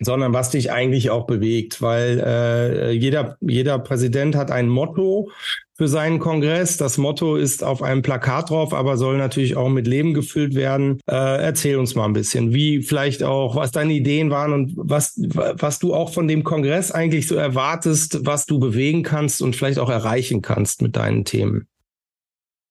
sondern 0.00 0.32
was 0.32 0.50
dich 0.50 0.70
eigentlich 0.70 1.10
auch 1.10 1.26
bewegt, 1.26 1.82
weil 1.82 2.22
äh, 2.24 2.90
jeder, 2.92 3.36
jeder 3.40 3.78
Präsident 3.78 4.36
hat 4.36 4.50
ein 4.50 4.68
Motto 4.68 5.30
für 5.74 5.88
seinen 5.88 6.18
Kongress. 6.18 6.76
Das 6.76 6.98
Motto 6.98 7.36
ist 7.36 7.64
auf 7.64 7.82
einem 7.82 8.02
Plakat 8.02 8.50
drauf, 8.50 8.74
aber 8.74 8.96
soll 8.96 9.16
natürlich 9.16 9.56
auch 9.56 9.68
mit 9.68 9.86
Leben 9.86 10.14
gefüllt 10.14 10.54
werden. 10.54 11.00
Äh, 11.08 11.14
erzähl 11.14 11.76
uns 11.76 11.94
mal 11.94 12.04
ein 12.04 12.12
bisschen, 12.12 12.52
wie 12.52 12.82
vielleicht 12.82 13.22
auch, 13.22 13.56
was 13.56 13.72
deine 13.72 13.92
Ideen 13.92 14.30
waren 14.30 14.52
und 14.52 14.72
was, 14.76 15.14
was 15.18 15.78
du 15.78 15.94
auch 15.94 16.12
von 16.12 16.28
dem 16.28 16.44
Kongress 16.44 16.92
eigentlich 16.92 17.26
so 17.26 17.34
erwartest, 17.34 18.26
was 18.26 18.46
du 18.46 18.58
bewegen 18.58 19.02
kannst 19.02 19.42
und 19.42 19.56
vielleicht 19.56 19.78
auch 19.78 19.90
erreichen 19.90 20.42
kannst 20.42 20.82
mit 20.82 20.96
deinen 20.96 21.24
Themen. 21.24 21.66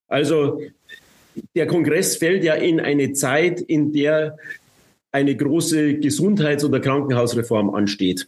Also 0.08 0.62
der 1.56 1.68
Kongress 1.68 2.18
fällt 2.18 2.44
ja 2.44 2.56
in 2.56 2.80
eine 2.80 3.14
Zeit, 3.14 3.60
in 3.62 3.92
der 3.94 4.38
eine 5.12 5.36
große 5.36 5.96
Gesundheits- 5.96 6.66
oder 6.66 6.80
Krankenhausreform 6.80 7.74
ansteht. 7.74 8.28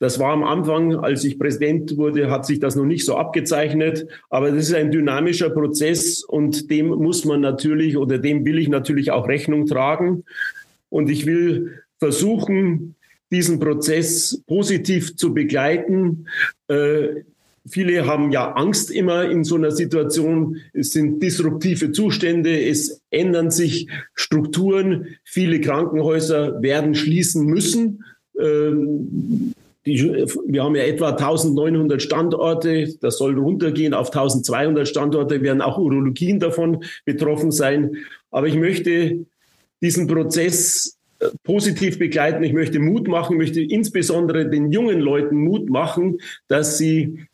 Das 0.00 0.18
war 0.18 0.32
am 0.32 0.42
Anfang, 0.42 0.96
als 0.96 1.24
ich 1.24 1.38
Präsident 1.38 1.96
wurde, 1.96 2.30
hat 2.30 2.44
sich 2.44 2.58
das 2.58 2.76
noch 2.76 2.84
nicht 2.84 3.06
so 3.06 3.16
abgezeichnet. 3.16 4.06
Aber 4.28 4.50
das 4.50 4.68
ist 4.68 4.74
ein 4.74 4.90
dynamischer 4.90 5.50
Prozess 5.50 6.22
und 6.24 6.70
dem 6.70 6.88
muss 6.88 7.24
man 7.24 7.40
natürlich 7.40 7.96
oder 7.96 8.18
dem 8.18 8.44
will 8.44 8.58
ich 8.58 8.68
natürlich 8.68 9.12
auch 9.12 9.28
Rechnung 9.28 9.66
tragen. 9.66 10.24
Und 10.90 11.10
ich 11.10 11.26
will 11.26 11.80
versuchen, 11.98 12.96
diesen 13.30 13.60
Prozess 13.60 14.42
positiv 14.46 15.16
zu 15.16 15.32
begleiten. 15.32 16.26
Äh, 16.68 17.22
viele 17.68 18.06
haben 18.06 18.30
ja 18.30 18.52
Angst 18.52 18.90
immer 18.90 19.28
in 19.30 19.44
so 19.44 19.56
einer 19.56 19.70
Situation. 19.70 20.58
Es 20.72 20.92
sind 20.92 21.22
disruptive 21.22 21.92
Zustände, 21.92 22.62
es 22.62 23.02
ändern 23.10 23.50
sich 23.50 23.88
Strukturen. 24.14 25.16
Viele 25.24 25.60
Krankenhäuser 25.60 26.62
werden 26.62 26.94
schließen 26.94 27.46
müssen. 27.46 28.04
Ähm, 28.38 29.54
die, 29.86 30.02
wir 30.46 30.64
haben 30.64 30.76
ja 30.76 30.84
etwa 30.84 31.10
1900 31.10 32.00
Standorte, 32.00 32.94
das 33.00 33.18
soll 33.18 33.38
runtergehen 33.38 33.92
auf 33.92 34.08
1200 34.08 34.88
Standorte, 34.88 35.42
werden 35.42 35.60
auch 35.60 35.76
Urologien 35.76 36.40
davon 36.40 36.84
betroffen 37.04 37.50
sein. 37.50 37.96
Aber 38.30 38.46
ich 38.46 38.56
möchte 38.56 39.26
diesen 39.82 40.06
Prozess 40.06 40.96
äh, 41.18 41.28
positiv 41.42 41.98
begleiten. 41.98 42.42
Ich 42.44 42.54
möchte 42.54 42.78
Mut 42.78 43.08
machen, 43.08 43.36
möchte 43.36 43.60
insbesondere 43.60 44.48
den 44.48 44.72
jungen 44.72 45.00
Leuten 45.00 45.36
Mut 45.36 45.68
machen, 45.68 46.18
dass 46.48 46.78
sie 46.78 47.26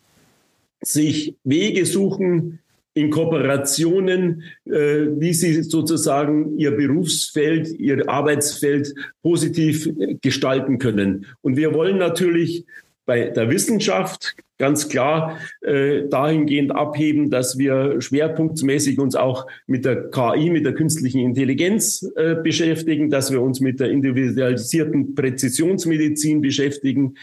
sich 0.83 1.37
Wege 1.45 1.87
suchen, 1.87 2.61
in 2.95 3.11
Kooperationen, 3.11 4.43
äh, 4.65 5.07
wie 5.17 5.33
sie 5.33 5.63
sozusagen 5.63 6.59
ihr 6.59 6.73
Berufsfeld, 6.73 7.69
ihr 7.79 8.09
Arbeitsfeld 8.09 8.93
positiv 9.23 9.89
gestalten 10.21 10.79
können. 10.79 11.27
Und 11.41 11.57
wir 11.57 11.73
wollen 11.73 11.99
natürlich 11.99 12.67
bei 13.11 13.25
der 13.25 13.50
Wissenschaft 13.50 14.37
ganz 14.57 14.88
klar 14.88 15.37
äh, 15.62 16.07
dahingehend 16.09 16.71
abheben, 16.71 17.29
dass 17.29 17.59
wir 17.59 18.00
schwerpunktmäßig 18.00 19.00
uns 19.00 19.17
auch 19.17 19.49
mit 19.67 19.85
der 19.85 20.11
KI, 20.11 20.49
mit 20.50 20.64
der 20.64 20.75
künstlichen 20.75 21.19
Intelligenz 21.19 22.09
äh, 22.14 22.37
beschäftigen, 22.37 23.11
dass 23.11 23.33
wir 23.33 23.43
uns 23.43 23.59
mit 23.59 23.81
der 23.81 23.90
individualisierten 23.90 25.17
Präzisionsmedizin 25.17 26.40
beschäftigen. 26.40 27.14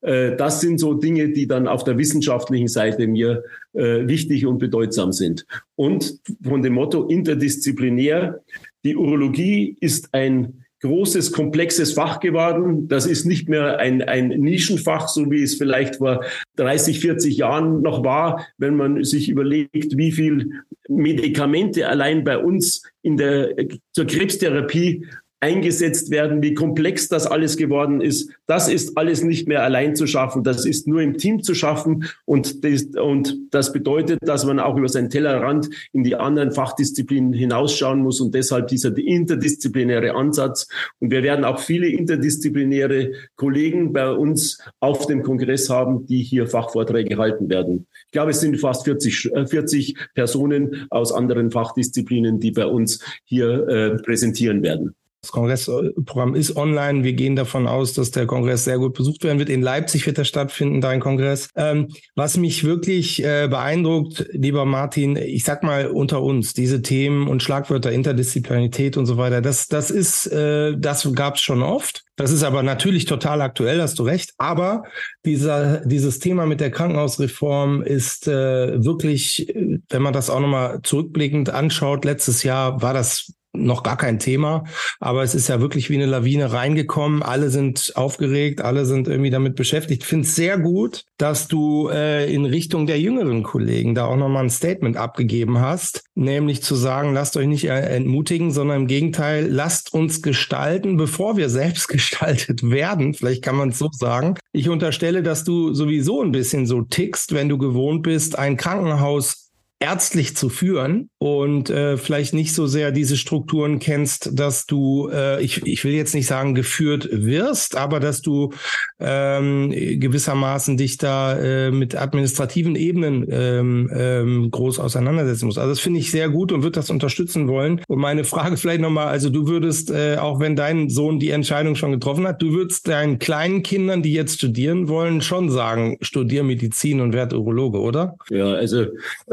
Äh, 0.00 0.36
das 0.36 0.60
sind 0.60 0.78
so 0.78 0.94
Dinge, 0.94 1.30
die 1.30 1.48
dann 1.48 1.66
auf 1.66 1.82
der 1.82 1.98
wissenschaftlichen 1.98 2.68
Seite 2.68 3.08
mir 3.08 3.42
äh, 3.72 4.06
wichtig 4.06 4.46
und 4.46 4.58
bedeutsam 4.58 5.10
sind. 5.10 5.44
Und 5.74 6.20
von 6.46 6.62
dem 6.62 6.74
Motto 6.74 7.08
interdisziplinär, 7.08 8.38
die 8.84 8.94
Urologie 8.94 9.76
ist 9.80 10.14
ein 10.14 10.61
großes, 10.82 11.32
komplexes 11.32 11.92
Fach 11.92 12.20
geworden. 12.20 12.88
Das 12.88 13.06
ist 13.06 13.24
nicht 13.24 13.48
mehr 13.48 13.78
ein, 13.78 14.02
ein 14.02 14.28
Nischenfach, 14.28 15.08
so 15.08 15.30
wie 15.30 15.42
es 15.42 15.54
vielleicht 15.54 15.96
vor 15.96 16.24
30, 16.56 17.00
40 17.00 17.36
Jahren 17.36 17.82
noch 17.82 18.04
war, 18.04 18.46
wenn 18.58 18.76
man 18.76 19.02
sich 19.04 19.28
überlegt, 19.28 19.96
wie 19.96 20.12
viel 20.12 20.62
Medikamente 20.88 21.88
allein 21.88 22.24
bei 22.24 22.38
uns 22.38 22.82
in 23.02 23.16
der, 23.16 23.54
zur 23.92 24.06
Krebstherapie 24.06 25.06
eingesetzt 25.42 26.12
werden, 26.12 26.40
wie 26.40 26.54
komplex 26.54 27.08
das 27.08 27.26
alles 27.26 27.56
geworden 27.56 28.00
ist. 28.00 28.30
Das 28.46 28.68
ist 28.68 28.96
alles 28.96 29.24
nicht 29.24 29.48
mehr 29.48 29.64
allein 29.64 29.96
zu 29.96 30.06
schaffen. 30.06 30.44
Das 30.44 30.64
ist 30.64 30.86
nur 30.86 31.02
im 31.02 31.18
Team 31.18 31.42
zu 31.42 31.54
schaffen. 31.54 32.04
Und 32.24 32.64
das, 32.64 32.84
und 32.84 33.38
das 33.50 33.72
bedeutet, 33.72 34.20
dass 34.22 34.46
man 34.46 34.60
auch 34.60 34.76
über 34.76 34.88
seinen 34.88 35.10
Tellerrand 35.10 35.68
in 35.92 36.04
die 36.04 36.14
anderen 36.14 36.52
Fachdisziplinen 36.52 37.32
hinausschauen 37.32 38.02
muss 38.02 38.20
und 38.20 38.36
deshalb 38.36 38.68
dieser 38.68 38.96
interdisziplinäre 38.96 40.14
Ansatz. 40.14 40.68
Und 41.00 41.10
wir 41.10 41.24
werden 41.24 41.44
auch 41.44 41.58
viele 41.58 41.88
interdisziplinäre 41.88 43.10
Kollegen 43.34 43.92
bei 43.92 44.12
uns 44.12 44.58
auf 44.78 45.08
dem 45.08 45.24
Kongress 45.24 45.68
haben, 45.68 46.06
die 46.06 46.22
hier 46.22 46.46
Fachvorträge 46.46 47.18
halten 47.18 47.50
werden. 47.50 47.88
Ich 48.06 48.12
glaube, 48.12 48.30
es 48.30 48.40
sind 48.40 48.60
fast 48.60 48.84
40, 48.84 49.32
40 49.46 49.90
äh, 49.90 50.00
Personen 50.14 50.86
aus 50.90 51.12
anderen 51.12 51.50
Fachdisziplinen, 51.50 52.38
die 52.38 52.52
bei 52.52 52.66
uns 52.66 53.00
hier 53.24 53.66
äh, 53.66 53.96
präsentieren 53.96 54.62
werden. 54.62 54.94
Das 55.22 55.30
Kongressprogramm 55.30 56.34
ist 56.34 56.56
online. 56.56 57.04
Wir 57.04 57.12
gehen 57.12 57.36
davon 57.36 57.68
aus, 57.68 57.92
dass 57.92 58.10
der 58.10 58.26
Kongress 58.26 58.64
sehr 58.64 58.78
gut 58.78 58.94
besucht 58.94 59.22
werden 59.22 59.38
wird. 59.38 59.50
In 59.50 59.62
Leipzig 59.62 60.04
wird 60.04 60.18
er 60.18 60.24
stattfinden, 60.24 60.80
dein 60.80 60.98
Kongress. 60.98 61.48
Ähm, 61.54 61.94
was 62.16 62.36
mich 62.36 62.64
wirklich 62.64 63.22
äh, 63.22 63.46
beeindruckt, 63.48 64.26
lieber 64.32 64.64
Martin, 64.64 65.14
ich 65.14 65.44
sag 65.44 65.62
mal 65.62 65.86
unter 65.86 66.22
uns, 66.22 66.54
diese 66.54 66.82
Themen 66.82 67.28
und 67.28 67.40
Schlagwörter 67.40 67.92
Interdisziplinarität 67.92 68.96
und 68.96 69.06
so 69.06 69.16
weiter, 69.16 69.40
das, 69.40 69.68
das 69.68 69.92
ist, 69.92 70.26
äh, 70.26 70.76
das 70.76 71.08
gab 71.14 71.36
es 71.36 71.40
schon 71.40 71.62
oft. 71.62 72.02
Das 72.16 72.32
ist 72.32 72.42
aber 72.42 72.64
natürlich 72.64 73.04
total 73.04 73.42
aktuell, 73.42 73.80
hast 73.80 74.00
du 74.00 74.02
recht. 74.02 74.32
Aber 74.38 74.82
dieser, 75.24 75.86
dieses 75.86 76.18
Thema 76.18 76.46
mit 76.46 76.58
der 76.58 76.72
Krankenhausreform 76.72 77.82
ist 77.82 78.26
äh, 78.26 78.84
wirklich, 78.84 79.54
wenn 79.88 80.02
man 80.02 80.12
das 80.12 80.30
auch 80.30 80.40
nochmal 80.40 80.80
zurückblickend 80.82 81.48
anschaut, 81.50 82.04
letztes 82.04 82.42
Jahr 82.42 82.82
war 82.82 82.92
das 82.92 83.32
noch 83.52 83.82
gar 83.82 83.96
kein 83.96 84.18
Thema, 84.18 84.64
aber 84.98 85.22
es 85.22 85.34
ist 85.34 85.48
ja 85.48 85.60
wirklich 85.60 85.90
wie 85.90 85.96
eine 85.96 86.06
Lawine 86.06 86.52
reingekommen. 86.52 87.22
Alle 87.22 87.50
sind 87.50 87.92
aufgeregt, 87.94 88.62
alle 88.62 88.86
sind 88.86 89.08
irgendwie 89.08 89.30
damit 89.30 89.56
beschäftigt. 89.56 90.04
Finde 90.04 90.26
es 90.26 90.34
sehr 90.34 90.58
gut, 90.58 91.04
dass 91.18 91.48
du 91.48 91.88
äh, 91.88 92.32
in 92.32 92.46
Richtung 92.46 92.86
der 92.86 92.98
jüngeren 92.98 93.42
Kollegen 93.42 93.94
da 93.94 94.06
auch 94.06 94.16
nochmal 94.16 94.44
ein 94.44 94.50
Statement 94.50 94.96
abgegeben 94.96 95.60
hast, 95.60 96.04
nämlich 96.14 96.62
zu 96.62 96.74
sagen, 96.74 97.12
lasst 97.12 97.36
euch 97.36 97.46
nicht 97.46 97.66
entmutigen, 97.66 98.50
sondern 98.52 98.82
im 98.82 98.86
Gegenteil, 98.86 99.46
lasst 99.48 99.92
uns 99.92 100.22
gestalten, 100.22 100.96
bevor 100.96 101.36
wir 101.36 101.48
selbst 101.62 101.88
gestaltet 101.88 102.70
werden. 102.70 103.14
Vielleicht 103.14 103.42
kann 103.42 103.56
man 103.56 103.68
es 103.68 103.78
so 103.78 103.90
sagen. 103.92 104.36
Ich 104.52 104.68
unterstelle, 104.68 105.22
dass 105.22 105.44
du 105.44 105.74
sowieso 105.74 106.22
ein 106.22 106.32
bisschen 106.32 106.66
so 106.66 106.82
tickst, 106.82 107.34
wenn 107.34 107.48
du 107.48 107.58
gewohnt 107.58 108.02
bist, 108.02 108.38
ein 108.38 108.56
Krankenhaus 108.56 109.51
ärztlich 109.82 110.36
zu 110.36 110.48
führen 110.48 111.10
und 111.18 111.68
äh, 111.68 111.96
vielleicht 111.96 112.34
nicht 112.34 112.54
so 112.54 112.68
sehr 112.68 112.92
diese 112.92 113.16
Strukturen 113.16 113.80
kennst, 113.80 114.38
dass 114.38 114.64
du, 114.64 115.10
äh, 115.12 115.42
ich, 115.42 115.66
ich 115.66 115.84
will 115.84 115.92
jetzt 115.92 116.14
nicht 116.14 116.28
sagen 116.28 116.54
geführt 116.54 117.08
wirst, 117.10 117.76
aber 117.76 117.98
dass 117.98 118.22
du 118.22 118.52
ähm, 119.00 119.70
gewissermaßen 119.70 120.76
dich 120.76 120.98
da 120.98 121.36
äh, 121.36 121.72
mit 121.72 121.96
administrativen 121.96 122.76
Ebenen 122.76 123.26
ähm, 123.28 123.90
ähm, 123.92 124.50
groß 124.52 124.78
auseinandersetzen 124.78 125.46
musst. 125.46 125.58
Also 125.58 125.70
das 125.70 125.80
finde 125.80 125.98
ich 125.98 126.12
sehr 126.12 126.28
gut 126.28 126.52
und 126.52 126.62
würde 126.62 126.78
das 126.78 126.88
unterstützen 126.88 127.48
wollen. 127.48 127.80
Und 127.88 127.98
meine 127.98 128.22
Frage 128.22 128.56
vielleicht 128.62 128.80
nochmal, 128.80 129.08
also 129.08 129.30
du 129.30 129.48
würdest, 129.48 129.90
äh, 129.90 130.16
auch 130.16 130.38
wenn 130.38 130.54
dein 130.54 130.90
Sohn 130.90 131.18
die 131.18 131.30
Entscheidung 131.30 131.74
schon 131.74 131.90
getroffen 131.90 132.24
hat, 132.26 132.40
du 132.40 132.52
würdest 132.52 132.86
deinen 132.86 133.18
kleinen 133.18 133.64
Kindern, 133.64 134.02
die 134.02 134.12
jetzt 134.12 134.36
studieren 134.36 134.86
wollen, 134.86 135.22
schon 135.22 135.50
sagen, 135.50 135.98
studier 136.02 136.44
Medizin 136.44 137.00
und 137.00 137.14
werd 137.14 137.32
Urologe, 137.32 137.80
oder? 137.80 138.14
Ja, 138.30 138.52
also 138.52 138.86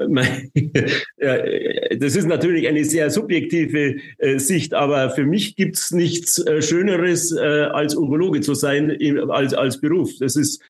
mein 0.07 0.38
das 1.99 2.15
ist 2.15 2.27
natürlich 2.27 2.67
eine 2.67 2.83
sehr 2.85 3.09
subjektive 3.09 3.97
äh, 4.17 4.39
Sicht, 4.39 4.73
aber 4.73 5.09
für 5.11 5.25
mich 5.25 5.55
gibt 5.55 5.77
es 5.77 5.91
nichts 5.91 6.39
äh, 6.45 6.61
Schöneres, 6.61 7.31
äh, 7.31 7.39
als 7.39 7.95
Urologe 7.95 8.41
zu 8.41 8.53
sein 8.53 8.97
als, 9.29 9.53
als 9.53 9.79
Beruf. 9.79 10.11
Das 10.19 10.35
ist 10.35 10.61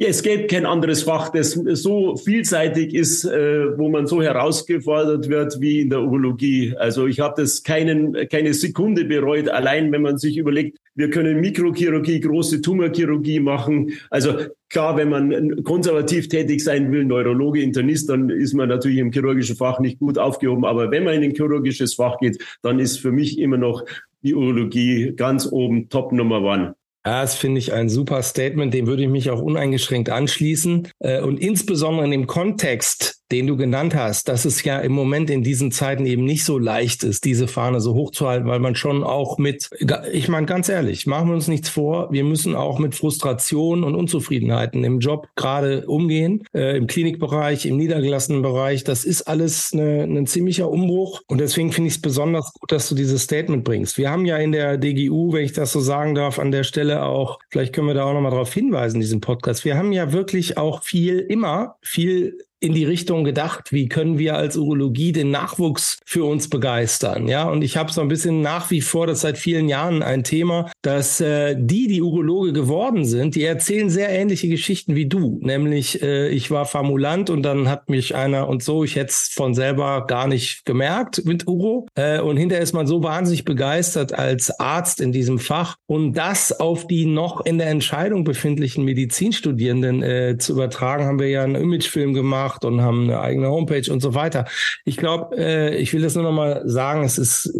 ja, 0.00 0.06
es 0.06 0.22
gäbe 0.22 0.46
kein 0.46 0.64
anderes 0.64 1.02
Fach, 1.02 1.30
das 1.30 1.54
so 1.54 2.14
vielseitig 2.16 2.94
ist, 2.94 3.24
äh, 3.24 3.76
wo 3.76 3.88
man 3.88 4.06
so 4.06 4.22
herausgefordert 4.22 5.28
wird 5.28 5.60
wie 5.60 5.80
in 5.80 5.90
der 5.90 6.02
Urologie. 6.02 6.76
Also 6.78 7.08
ich 7.08 7.18
habe 7.18 7.42
das 7.42 7.64
keinen, 7.64 8.28
keine 8.28 8.54
Sekunde 8.54 9.04
bereut, 9.04 9.48
allein 9.48 9.90
wenn 9.90 10.02
man 10.02 10.16
sich 10.16 10.36
überlegt, 10.36 10.78
wir 10.94 11.10
können 11.10 11.40
Mikrochirurgie, 11.40 12.20
große 12.20 12.60
Tumorchirurgie 12.60 13.40
machen. 13.40 13.92
Also 14.08 14.34
klar, 14.68 14.96
wenn 14.96 15.08
man 15.08 15.64
konservativ 15.64 16.28
tätig 16.28 16.62
sein 16.62 16.92
will, 16.92 17.04
Neurologe, 17.04 17.60
Internist, 17.60 18.08
dann 18.08 18.30
ist 18.30 18.54
man 18.54 18.68
natürlich 18.68 18.98
im 18.98 19.10
chirurgischen 19.10 19.56
Fach 19.56 19.80
nicht 19.80 19.98
gut 19.98 20.16
aufgehoben. 20.16 20.64
Aber 20.64 20.92
wenn 20.92 21.02
man 21.02 21.14
in 21.14 21.24
ein 21.24 21.34
chirurgisches 21.34 21.94
Fach 21.94 22.18
geht, 22.18 22.38
dann 22.62 22.78
ist 22.78 22.98
für 22.98 23.10
mich 23.10 23.36
immer 23.40 23.56
noch 23.56 23.84
die 24.22 24.36
Urologie 24.36 25.14
ganz 25.16 25.50
oben, 25.50 25.88
Top 25.88 26.12
Nummer 26.12 26.40
One. 26.40 26.76
Das 27.08 27.36
finde 27.36 27.58
ich 27.58 27.72
ein 27.72 27.88
super 27.88 28.22
Statement, 28.22 28.74
dem 28.74 28.86
würde 28.86 29.04
ich 29.04 29.08
mich 29.08 29.30
auch 29.30 29.40
uneingeschränkt 29.40 30.10
anschließen. 30.10 30.88
Äh, 30.98 31.22
und 31.22 31.40
insbesondere 31.40 32.04
in 32.04 32.10
dem 32.10 32.26
Kontext 32.26 33.18
den 33.30 33.46
du 33.46 33.56
genannt 33.56 33.94
hast, 33.94 34.28
dass 34.28 34.44
es 34.44 34.64
ja 34.64 34.78
im 34.78 34.92
Moment 34.92 35.28
in 35.28 35.42
diesen 35.42 35.70
Zeiten 35.70 36.06
eben 36.06 36.24
nicht 36.24 36.44
so 36.44 36.58
leicht 36.58 37.04
ist, 37.04 37.24
diese 37.24 37.46
Fahne 37.46 37.80
so 37.80 37.94
hoch 37.94 38.10
zu 38.10 38.26
halten, 38.26 38.46
weil 38.46 38.58
man 38.58 38.74
schon 38.74 39.04
auch 39.04 39.36
mit, 39.38 39.68
ich 40.12 40.28
meine 40.28 40.46
ganz 40.46 40.68
ehrlich, 40.68 41.06
machen 41.06 41.28
wir 41.28 41.34
uns 41.34 41.48
nichts 41.48 41.68
vor, 41.68 42.10
wir 42.10 42.24
müssen 42.24 42.54
auch 42.54 42.78
mit 42.78 42.94
Frustration 42.94 43.84
und 43.84 43.94
Unzufriedenheiten 43.94 44.82
im 44.82 45.00
Job 45.00 45.28
gerade 45.36 45.86
umgehen, 45.86 46.44
äh, 46.54 46.76
im 46.76 46.86
Klinikbereich, 46.86 47.66
im 47.66 47.76
niedergelassenen 47.76 48.40
Bereich. 48.40 48.84
Das 48.84 49.04
ist 49.04 49.22
alles 49.22 49.72
eine, 49.72 50.04
ein 50.04 50.26
ziemlicher 50.26 50.70
Umbruch 50.70 51.20
und 51.26 51.38
deswegen 51.38 51.72
finde 51.72 51.88
ich 51.88 51.96
es 51.96 52.00
besonders 52.00 52.52
gut, 52.54 52.72
dass 52.72 52.88
du 52.88 52.94
dieses 52.94 53.22
Statement 53.22 53.62
bringst. 53.62 53.98
Wir 53.98 54.10
haben 54.10 54.24
ja 54.24 54.38
in 54.38 54.52
der 54.52 54.78
DGU, 54.78 55.34
wenn 55.34 55.44
ich 55.44 55.52
das 55.52 55.72
so 55.72 55.80
sagen 55.80 56.14
darf, 56.14 56.38
an 56.38 56.50
der 56.50 56.64
Stelle 56.64 56.97
auch, 57.06 57.38
vielleicht 57.50 57.74
können 57.74 57.86
wir 57.86 57.94
da 57.94 58.04
auch 58.04 58.12
nochmal 58.12 58.30
darauf 58.30 58.52
hinweisen, 58.52 59.00
diesen 59.00 59.20
Podcast. 59.20 59.64
Wir 59.64 59.76
haben 59.76 59.92
ja 59.92 60.12
wirklich 60.12 60.56
auch 60.58 60.82
viel, 60.82 61.18
immer 61.18 61.76
viel 61.82 62.38
in 62.60 62.74
die 62.74 62.84
Richtung 62.84 63.24
gedacht, 63.24 63.72
wie 63.72 63.88
können 63.88 64.18
wir 64.18 64.36
als 64.36 64.56
Urologie 64.56 65.12
den 65.12 65.30
Nachwuchs 65.30 65.98
für 66.04 66.24
uns 66.24 66.50
begeistern. 66.50 67.28
Ja, 67.28 67.48
und 67.48 67.62
ich 67.62 67.76
habe 67.76 67.92
so 67.92 68.00
ein 68.00 68.08
bisschen 68.08 68.40
nach 68.40 68.70
wie 68.70 68.80
vor, 68.80 69.06
das 69.06 69.20
seit 69.20 69.38
vielen 69.38 69.68
Jahren 69.68 70.02
ein 70.02 70.24
Thema, 70.24 70.70
dass 70.82 71.20
äh, 71.20 71.54
die, 71.56 71.86
die 71.86 72.02
Urologe 72.02 72.52
geworden 72.52 73.04
sind, 73.04 73.34
die 73.34 73.44
erzählen 73.44 73.90
sehr 73.90 74.08
ähnliche 74.10 74.48
Geschichten 74.48 74.96
wie 74.96 75.06
du. 75.06 75.38
Nämlich, 75.42 76.02
äh, 76.02 76.28
ich 76.28 76.50
war 76.50 76.64
Formulant 76.64 77.30
und 77.30 77.42
dann 77.42 77.68
hat 77.68 77.88
mich 77.88 78.14
einer 78.16 78.48
und 78.48 78.62
so, 78.62 78.82
ich 78.82 78.96
hätte 78.96 79.10
es 79.10 79.30
von 79.32 79.54
selber 79.54 80.06
gar 80.06 80.26
nicht 80.26 80.64
gemerkt 80.64 81.24
mit 81.24 81.46
Uro. 81.46 81.86
Äh, 81.94 82.20
und 82.20 82.36
hinterher 82.36 82.62
ist 82.62 82.72
man 82.72 82.86
so 82.86 83.02
wahnsinnig 83.02 83.44
begeistert 83.44 84.12
als 84.12 84.58
Arzt 84.58 85.00
in 85.00 85.12
diesem 85.12 85.38
Fach. 85.38 85.76
Und 85.86 86.14
das 86.14 86.58
auf 86.58 86.86
die 86.86 87.06
noch 87.06 87.44
in 87.46 87.58
der 87.58 87.68
Entscheidung 87.68 88.24
befindlichen 88.24 88.84
Medizinstudierenden 88.84 90.02
äh, 90.02 90.38
zu 90.38 90.52
übertragen, 90.52 91.04
haben 91.04 91.20
wir 91.20 91.28
ja 91.28 91.44
einen 91.44 91.54
Imagefilm 91.54 92.14
gemacht 92.14 92.47
und 92.64 92.80
haben 92.82 93.04
eine 93.04 93.20
eigene 93.20 93.48
Homepage 93.48 93.90
und 93.92 94.00
so 94.00 94.14
weiter. 94.14 94.46
Ich 94.84 94.96
glaube, 94.96 95.36
äh, 95.36 95.76
ich 95.76 95.92
will 95.92 96.02
das 96.02 96.14
nur 96.14 96.24
noch 96.24 96.32
mal 96.32 96.62
sagen, 96.66 97.04
es 97.04 97.18
ist 97.18 97.52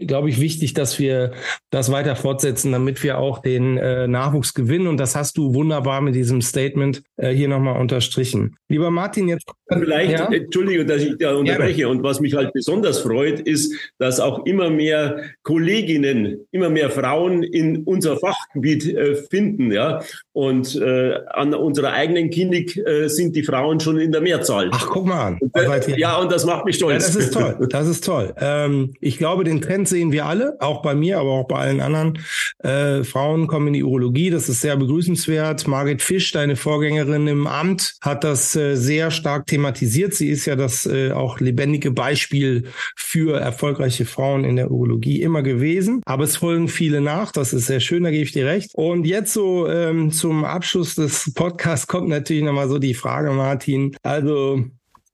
glaube 0.00 0.28
ich, 0.28 0.40
wichtig, 0.40 0.74
dass 0.74 0.98
wir 0.98 1.32
das 1.70 1.90
weiter 1.90 2.16
fortsetzen, 2.16 2.72
damit 2.72 3.02
wir 3.02 3.18
auch 3.18 3.40
den 3.40 3.76
äh, 3.76 4.06
Nachwuchs 4.06 4.54
gewinnen. 4.54 4.86
Und 4.86 4.98
das 4.98 5.16
hast 5.16 5.36
du 5.36 5.54
wunderbar 5.54 6.00
mit 6.00 6.14
diesem 6.14 6.42
Statement 6.42 7.02
äh, 7.16 7.30
hier 7.30 7.48
nochmal 7.48 7.80
unterstrichen. 7.80 8.56
Lieber 8.68 8.90
Martin, 8.90 9.28
jetzt. 9.28 9.46
Vielleicht, 9.68 10.12
ja? 10.12 10.28
Entschuldige, 10.30 10.84
dass 10.84 11.02
ich 11.02 11.16
da 11.18 11.34
unterbreche. 11.34 11.82
Ja. 11.82 11.88
Und 11.88 12.02
was 12.02 12.20
mich 12.20 12.34
halt 12.34 12.52
besonders 12.52 13.00
freut, 13.00 13.40
ist, 13.40 13.74
dass 13.98 14.20
auch 14.20 14.44
immer 14.46 14.70
mehr 14.70 15.22
Kolleginnen, 15.42 16.46
immer 16.50 16.70
mehr 16.70 16.90
Frauen 16.90 17.42
in 17.42 17.84
unser 17.84 18.16
Fachgebiet 18.18 18.94
äh, 18.94 19.14
finden. 19.14 19.72
Ja. 19.72 20.02
Und 20.32 20.76
äh, 20.76 21.14
an 21.30 21.54
unserer 21.54 21.92
eigenen 21.92 22.30
Klinik 22.30 22.76
äh, 22.76 23.08
sind 23.08 23.36
die 23.36 23.42
Frauen 23.42 23.80
schon 23.80 23.98
in 23.98 24.12
der 24.12 24.20
Mehrzahl. 24.20 24.70
Ach, 24.72 24.86
guck 24.88 25.06
mal 25.06 25.26
an. 25.26 25.38
Und, 25.40 25.56
äh, 25.56 25.98
ja, 25.98 26.18
und 26.18 26.30
das 26.30 26.44
macht 26.44 26.64
mich 26.64 26.76
stolz. 26.76 27.08
Ja, 27.08 27.14
das 27.14 27.16
ist 27.16 27.32
toll. 27.32 27.68
Das 27.70 27.88
ist 27.88 28.04
toll. 28.04 28.34
Ähm, 28.38 28.94
ich 29.00 29.18
glaube, 29.18 29.44
den 29.44 29.60
Trend 29.60 29.83
sehen 29.88 30.12
wir 30.12 30.26
alle, 30.26 30.56
auch 30.60 30.82
bei 30.82 30.94
mir, 30.94 31.18
aber 31.18 31.30
auch 31.30 31.46
bei 31.46 31.56
allen 31.56 31.80
anderen. 31.80 32.18
Äh, 32.58 33.04
Frauen 33.04 33.46
kommen 33.46 33.68
in 33.68 33.72
die 33.74 33.84
Urologie, 33.84 34.30
das 34.30 34.48
ist 34.48 34.60
sehr 34.60 34.76
begrüßenswert. 34.76 35.66
Margit 35.66 36.02
Fisch, 36.02 36.32
deine 36.32 36.56
Vorgängerin 36.56 37.26
im 37.26 37.46
Amt, 37.46 37.94
hat 38.00 38.24
das 38.24 38.56
äh, 38.56 38.76
sehr 38.76 39.10
stark 39.10 39.46
thematisiert. 39.46 40.14
Sie 40.14 40.28
ist 40.28 40.46
ja 40.46 40.56
das 40.56 40.86
äh, 40.86 41.12
auch 41.12 41.40
lebendige 41.40 41.90
Beispiel 41.90 42.64
für 42.96 43.38
erfolgreiche 43.38 44.04
Frauen 44.04 44.44
in 44.44 44.56
der 44.56 44.70
Urologie 44.70 45.22
immer 45.22 45.42
gewesen. 45.42 46.00
Aber 46.04 46.24
es 46.24 46.36
folgen 46.36 46.68
viele 46.68 47.00
nach, 47.00 47.32
das 47.32 47.52
ist 47.52 47.66
sehr 47.66 47.80
schön, 47.80 48.04
da 48.04 48.10
gebe 48.10 48.24
ich 48.24 48.32
dir 48.32 48.46
recht. 48.46 48.70
Und 48.74 49.06
jetzt 49.06 49.32
so 49.32 49.68
ähm, 49.68 50.10
zum 50.10 50.44
Abschluss 50.44 50.94
des 50.94 51.32
Podcasts 51.34 51.86
kommt 51.86 52.08
natürlich 52.08 52.42
nochmal 52.42 52.68
so 52.68 52.78
die 52.78 52.94
Frage, 52.94 53.30
Martin. 53.32 53.96
Also 54.02 54.64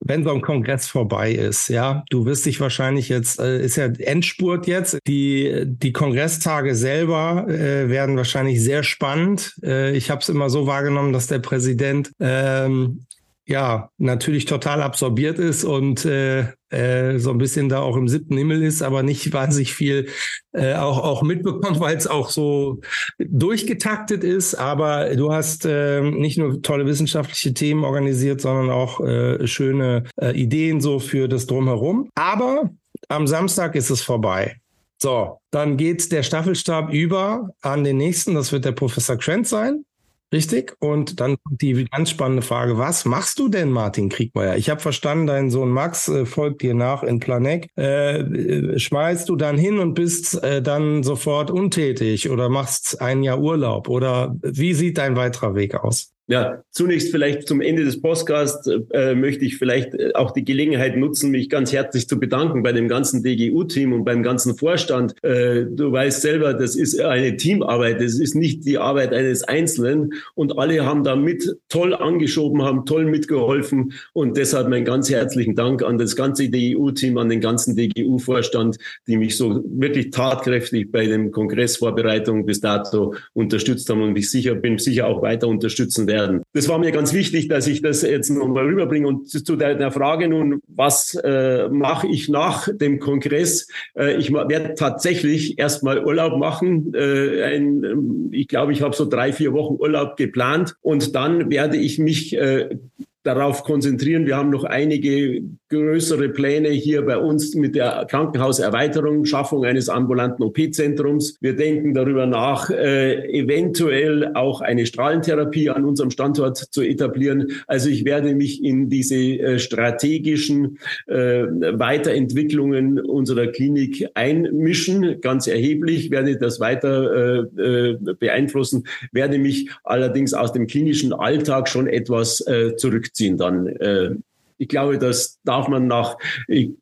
wenn 0.01 0.25
so 0.25 0.31
ein 0.31 0.41
Kongress 0.41 0.89
vorbei 0.89 1.33
ist, 1.33 1.69
ja, 1.69 2.05
du 2.11 2.25
wirst 2.25 2.47
dich 2.47 2.61
wahrscheinlich 2.61 3.09
jetzt, 3.09 3.39
äh, 3.39 3.63
ist 3.63 3.77
ja 3.77 3.87
Endspurt 3.87 4.67
jetzt, 4.67 4.99
die, 5.07 5.65
die 5.67 5.93
Kongresstage 5.93 6.75
selber 6.75 7.47
äh, 7.49 7.89
werden 7.89 8.17
wahrscheinlich 8.17 8.63
sehr 8.63 8.83
spannend. 8.83 9.55
Äh, 9.63 9.97
ich 9.97 10.11
habe 10.11 10.23
es 10.23 10.29
immer 10.29 10.49
so 10.49 10.67
wahrgenommen, 10.67 11.13
dass 11.13 11.27
der 11.27 11.39
Präsident 11.39 12.13
ähm, 12.19 13.05
ja 13.51 13.91
natürlich 13.99 14.47
total 14.47 14.83
absorbiert 14.83 15.39
ist 15.39 15.65
und 15.65 16.05
äh, 16.07 16.47
äh, 16.71 17.19
so 17.19 17.31
ein 17.31 17.39
bisschen 17.39 17.69
da 17.69 17.81
auch 17.81 17.97
im 17.97 18.09
siebten 18.09 18.39
Himmel 18.39 18.63
ist, 18.63 18.81
aber 18.81 19.03
nicht 19.03 19.33
wahnsinnig 19.33 19.75
viel 19.75 20.09
äh, 20.53 20.75
auch, 20.75 20.99
auch 20.99 21.23
mitbekommt, 21.23 21.81
weil 21.81 21.97
es 21.97 22.07
auch 22.07 22.31
so 22.31 22.81
durchgetaktet 23.19 24.25
ist. 24.25 24.55
Aber 24.55 25.15
du 25.17 25.33
hast 25.33 25.67
äh, 25.67 26.01
nicht 26.01 26.39
nur 26.39 26.63
tolle 26.63 26.87
wissenschaftliche 26.87 27.53
Themen 27.53 27.85
organisiert, 27.85 28.41
sondern 28.41 28.71
auch 28.71 29.01
äh, 29.01 29.47
schöne 29.47 30.05
äh, 30.21 30.33
Ideen 30.35 30.81
so 30.81 30.99
für 30.99 31.29
das 31.29 31.47
Drumherum. 31.47 32.09
Aber 32.15 32.71
am 33.09 33.27
Samstag 33.27 33.75
ist 33.75 33.91
es 33.91 34.01
vorbei. 34.01 34.57
So, 35.03 35.39
dann 35.51 35.77
geht 35.77 36.13
der 36.13 36.23
Staffelstab 36.23 36.93
über 36.93 37.49
an 37.63 37.85
den 37.85 37.97
nächsten. 37.97 38.35
Das 38.35 38.53
wird 38.53 38.65
der 38.65 38.73
Professor 38.73 39.17
Krent 39.17 39.49
sein. 39.49 39.85
Richtig. 40.33 40.77
Und 40.79 41.19
dann 41.21 41.37
die 41.51 41.87
ganz 41.87 42.11
spannende 42.11 42.43
Frage, 42.43 42.79
was 42.79 43.05
machst 43.05 43.41
du 43.41 43.49
denn, 43.49 43.71
Martin 43.71 44.09
Kriegmeier? 44.09 44.57
Ich 44.57 44.71
habe 44.71 44.81
verstanden, 44.81 45.27
dein 45.27 45.51
Sohn 45.51 45.71
Max 45.71 46.09
äh, 46.09 46.25
folgt 46.25 46.63
dir 46.63 46.75
nach 46.75 47.03
in 47.03 47.19
Planek. 47.19 47.69
Äh, 47.77 48.21
äh, 48.21 48.79
schmeißt 48.79 49.29
du 49.29 49.35
dann 49.35 49.59
hin 49.59 49.81
und 49.81 49.95
bist 49.95 50.41
äh, 50.43 50.63
dann 50.63 51.03
sofort 51.03 51.51
untätig 51.51 52.31
oder 52.31 52.49
machst 52.49 53.01
ein 53.01 53.25
Jahr 53.25 53.41
Urlaub? 53.41 53.89
Oder 53.89 54.37
wie 54.43 54.73
sieht 54.75 54.99
dein 54.99 55.17
weiterer 55.17 55.57
Weg 55.57 55.75
aus? 55.75 56.13
Ja, 56.31 56.63
zunächst 56.71 57.11
vielleicht 57.11 57.49
zum 57.49 57.61
Ende 57.61 57.85
des 57.85 58.01
Podcasts 58.01 58.65
äh, 58.93 59.17
möchte 59.17 59.45
ich 59.45 59.59
vielleicht 59.59 59.95
äh, 59.95 60.13
auch 60.15 60.31
die 60.31 60.45
Gelegenheit 60.45 60.97
nutzen, 60.97 61.33
mich 61.33 61.49
ganz 61.49 61.73
herzlich 61.73 62.07
zu 62.07 62.21
bedanken 62.21 62.63
bei 62.63 62.71
dem 62.71 62.87
ganzen 62.87 63.25
DGU-Team 63.25 63.93
und 63.93 64.05
beim 64.05 64.23
ganzen 64.23 64.57
Vorstand. 64.57 65.13
Äh, 65.25 65.65
du 65.69 65.91
weißt 65.91 66.23
selber, 66.23 66.55
das 66.55 66.77
ist 66.77 67.01
eine 67.01 67.37
Teamarbeit, 67.37 68.01
das 68.01 68.21
ist 68.21 68.37
nicht 68.37 68.65
die 68.65 68.79
Arbeit 68.79 69.13
eines 69.13 69.43
Einzelnen. 69.43 70.13
Und 70.37 70.57
alle 70.57 70.87
haben 70.87 71.03
da 71.03 71.17
mit 71.17 71.57
toll 71.69 71.95
angeschoben, 71.95 72.63
haben 72.63 72.87
toll 72.87 73.07
mitgeholfen. 73.07 73.95
Und 74.13 74.37
deshalb 74.37 74.69
meinen 74.69 74.85
ganz 74.85 75.11
herzlichen 75.11 75.57
Dank 75.57 75.83
an 75.83 75.99
das 75.99 76.15
ganze 76.15 76.49
DGU-Team, 76.49 77.19
an 77.19 77.29
den 77.29 77.41
ganzen 77.41 77.75
DGU-Vorstand, 77.75 78.77
die 79.09 79.17
mich 79.17 79.37
so 79.37 79.65
wirklich 79.67 80.11
tatkräftig 80.11 80.93
bei 80.93 81.07
den 81.07 81.33
Kongressvorbereitungen 81.33 82.47
bis 82.47 82.61
dato 82.61 83.17
unterstützt 83.33 83.91
haben 83.91 84.03
und 84.03 84.17
ich 84.17 84.31
sicher 84.31 84.55
bin 84.55 84.79
sicher 84.79 85.09
auch 85.09 85.23
weiter 85.23 85.49
unterstützen 85.49 86.07
werden 86.07 86.20
werden. 86.21 86.43
Das 86.53 86.69
war 86.69 86.79
mir 86.79 86.93
ganz 86.93 87.13
wichtig, 87.13 87.49
dass 87.49 87.67
ich 87.67 87.83
das 87.83 88.03
jetzt 88.03 88.31
nochmal 88.31 88.65
rüberbringe. 88.65 89.07
Und 89.07 89.29
zu 89.29 89.57
deiner 89.57 89.91
Frage 89.91 90.29
nun, 90.29 90.61
was 90.69 91.15
äh, 91.15 91.69
mache 91.69 92.07
ich 92.07 92.29
nach 92.29 92.69
dem 92.73 93.01
Kongress? 93.01 93.69
Äh, 93.97 94.17
ich 94.17 94.33
werde 94.33 94.75
tatsächlich 94.75 95.59
erstmal 95.59 96.05
Urlaub 96.05 96.39
machen. 96.39 96.93
Äh, 96.95 97.43
ein, 97.45 98.29
ich 98.33 98.49
glaube, 98.49 98.73
ich 98.73 98.83
habe 98.83 98.95
so 98.95 99.07
drei, 99.07 99.33
vier 99.33 99.53
Wochen 99.53 99.75
Urlaub 99.75 100.17
geplant. 100.17 100.77
Und 100.81 101.15
dann 101.15 101.51
werde 101.51 101.77
ich 101.77 101.99
mich 101.99 102.37
äh, 102.37 102.79
darauf 103.23 103.65
konzentrieren. 103.65 104.27
Wir 104.27 104.37
haben 104.37 104.51
noch 104.51 104.65
einige 104.65 105.43
größere 105.69 106.31
Pläne 106.31 106.71
hier 106.71 107.03
bei 107.03 107.19
uns 107.19 107.55
mit 107.55 107.75
der 107.75 108.07
Krankenhauserweiterung, 108.09 109.27
Schaffung 109.27 109.65
eines 109.65 109.89
ambulanten 109.89 110.43
OP-Zentrums. 110.43 111.37
Wir 111.41 111.55
denken 111.55 111.93
darüber 111.93 112.27
nach, 112.27 112.71
äh, 112.71 113.29
eventuell 113.31 114.33
auch 114.35 114.63
eine 114.63 114.87
Strahlentherapie 114.87 115.69
an 115.69 115.85
unserem 115.85 116.11
Standort 116.11 116.57
zu 116.57 116.83
etablieren. 116.83 117.53
Also 117.67 117.91
ich 117.91 118.05
werde 118.05 118.35
mich 118.35 118.65
in 118.65 118.89
diese 118.89 119.17
äh, 119.17 119.59
strategischen 119.59 120.79
äh, 121.07 121.15
Weiterentwicklungen 121.15 122.99
unserer 122.99 123.49
Klinik 123.49 124.09
einmischen, 124.15 125.21
ganz 125.21 125.47
erheblich, 125.47 126.11
werde 126.11 126.39
das 126.39 126.59
weiter 126.59 127.45
äh, 127.57 127.63
äh, 127.63 127.99
beeinflussen, 128.19 128.85
werde 129.13 129.39
mich 129.39 129.71
allerdings 129.85 130.33
aus 130.33 130.53
dem 130.53 130.67
klinischen 130.67 131.13
Alltag 131.13 131.69
schon 131.69 131.87
etwas 131.87 132.41
äh, 132.47 132.77
zurück 132.77 133.10
zurückziehen 133.11 133.37
dann. 133.37 133.67
Äh, 133.67 134.17
ich 134.59 134.69
glaube, 134.69 134.99
das 134.99 135.41
darf 135.45 135.69
man 135.69 135.87
nach 135.87 136.19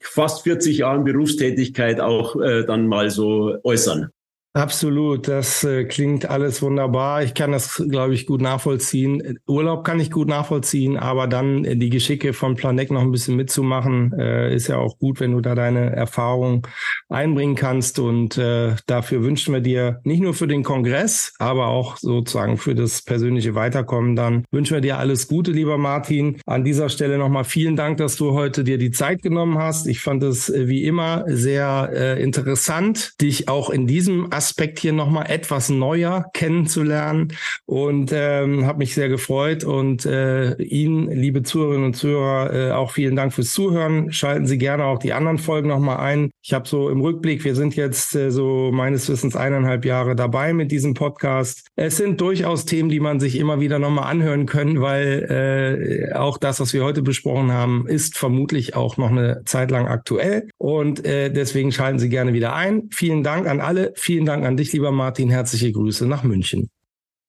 fast 0.00 0.42
40 0.42 0.78
Jahren 0.78 1.04
Berufstätigkeit 1.04 2.00
auch 2.00 2.40
äh, 2.40 2.64
dann 2.64 2.88
mal 2.88 3.10
so 3.10 3.56
äußern. 3.62 4.10
Absolut, 4.54 5.28
das 5.28 5.62
äh, 5.62 5.84
klingt 5.84 6.28
alles 6.28 6.62
wunderbar. 6.62 7.22
Ich 7.22 7.34
kann 7.34 7.52
das, 7.52 7.82
glaube 7.88 8.14
ich, 8.14 8.26
gut 8.26 8.40
nachvollziehen. 8.40 9.38
Urlaub 9.46 9.84
kann 9.84 10.00
ich 10.00 10.10
gut 10.10 10.26
nachvollziehen, 10.26 10.96
aber 10.96 11.28
dann 11.28 11.64
äh, 11.64 11.76
die 11.76 11.90
Geschicke 11.90 12.32
von 12.32 12.56
Planek 12.56 12.90
noch 12.90 13.02
ein 13.02 13.12
bisschen 13.12 13.36
mitzumachen, 13.36 14.12
äh, 14.18 14.52
ist 14.52 14.66
ja 14.68 14.78
auch 14.78 14.98
gut, 14.98 15.20
wenn 15.20 15.32
du 15.32 15.42
da 15.42 15.54
deine 15.54 15.94
Erfahrung 15.94 16.66
einbringen 17.10 17.56
kannst. 17.56 17.98
Und 17.98 18.38
äh, 18.38 18.74
dafür 18.86 19.22
wünschen 19.22 19.52
wir 19.52 19.60
dir 19.60 20.00
nicht 20.04 20.22
nur 20.22 20.32
für 20.32 20.48
den 20.48 20.64
Kongress, 20.64 21.34
aber 21.38 21.66
auch 21.66 21.98
sozusagen 21.98 22.56
für 22.56 22.74
das 22.74 23.02
persönliche 23.02 23.54
Weiterkommen 23.54 24.16
dann 24.16 24.44
wünschen 24.50 24.74
wir 24.74 24.80
dir 24.80 24.98
alles 24.98 25.28
Gute, 25.28 25.52
lieber 25.52 25.76
Martin. 25.76 26.40
An 26.46 26.64
dieser 26.64 26.88
Stelle 26.88 27.18
nochmal 27.18 27.44
vielen 27.44 27.76
Dank, 27.76 27.98
dass 27.98 28.16
du 28.16 28.32
heute 28.32 28.64
dir 28.64 28.78
die 28.78 28.92
Zeit 28.92 29.22
genommen 29.22 29.58
hast. 29.58 29.86
Ich 29.86 30.00
fand 30.00 30.22
es 30.22 30.48
äh, 30.48 30.68
wie 30.68 30.84
immer 30.84 31.24
sehr 31.26 31.90
äh, 31.92 32.22
interessant, 32.22 33.12
dich 33.20 33.48
auch 33.48 33.68
in 33.68 33.86
diesem 33.86 34.32
Aspekt 34.38 34.78
hier 34.78 34.92
nochmal 34.92 35.28
etwas 35.28 35.68
neuer 35.68 36.24
kennenzulernen 36.32 37.32
und 37.66 38.12
ähm, 38.14 38.66
habe 38.66 38.78
mich 38.78 38.94
sehr 38.94 39.08
gefreut. 39.08 39.64
Und 39.64 40.06
äh, 40.06 40.54
Ihnen, 40.62 41.10
liebe 41.10 41.42
Zuhörerinnen 41.42 41.86
und 41.86 41.94
Zuhörer, 41.94 42.54
äh, 42.54 42.70
auch 42.72 42.92
vielen 42.92 43.16
Dank 43.16 43.34
fürs 43.34 43.52
Zuhören. 43.52 44.12
Schalten 44.12 44.46
Sie 44.46 44.58
gerne 44.58 44.84
auch 44.84 44.98
die 44.98 45.12
anderen 45.12 45.38
Folgen 45.38 45.68
nochmal 45.68 45.98
ein. 45.98 46.30
Ich 46.42 46.52
habe 46.52 46.68
so 46.68 46.88
im 46.88 47.00
Rückblick, 47.00 47.44
wir 47.44 47.56
sind 47.56 47.74
jetzt 47.74 48.14
äh, 48.14 48.30
so 48.30 48.70
meines 48.72 49.08
Wissens 49.08 49.34
eineinhalb 49.34 49.84
Jahre 49.84 50.14
dabei 50.14 50.54
mit 50.54 50.70
diesem 50.70 50.94
Podcast. 50.94 51.66
Es 51.74 51.96
sind 51.96 52.20
durchaus 52.20 52.64
Themen, 52.64 52.88
die 52.88 53.00
man 53.00 53.18
sich 53.18 53.36
immer 53.36 53.60
wieder 53.60 53.78
nochmal 53.78 54.10
anhören 54.10 54.46
können, 54.46 54.80
weil 54.80 56.08
äh, 56.10 56.14
auch 56.14 56.38
das, 56.38 56.60
was 56.60 56.72
wir 56.72 56.84
heute 56.84 57.02
besprochen 57.02 57.50
haben, 57.52 57.86
ist 57.88 58.16
vermutlich 58.16 58.76
auch 58.76 58.96
noch 58.96 59.10
eine 59.10 59.42
Zeit 59.46 59.72
lang 59.72 59.88
aktuell. 59.88 60.48
Und 60.58 61.04
äh, 61.04 61.30
deswegen 61.30 61.72
schalten 61.72 61.98
Sie 61.98 62.08
gerne 62.08 62.32
wieder 62.32 62.54
ein. 62.54 62.88
Vielen 62.92 63.22
Dank 63.24 63.48
an 63.48 63.60
alle. 63.60 63.92
Vielen 63.96 64.26
Dank 64.28 64.44
an 64.44 64.58
dich, 64.58 64.74
lieber 64.74 64.92
Martin. 64.92 65.30
Herzliche 65.30 65.72
Grüße 65.72 66.06
nach 66.06 66.22
München. 66.22 66.68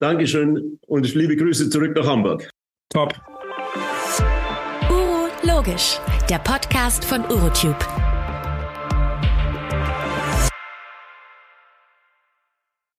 Dankeschön 0.01 0.79
und 0.85 1.15
liebe 1.15 1.37
Grüße 1.37 1.69
zurück 1.69 1.95
nach 1.95 2.05
Hamburg. 2.05 2.49
Top. 2.89 3.13
Urologisch, 4.89 5.97
der 6.29 6.39
Podcast 6.39 7.05
von 7.05 7.21
Urotube. 7.21 7.77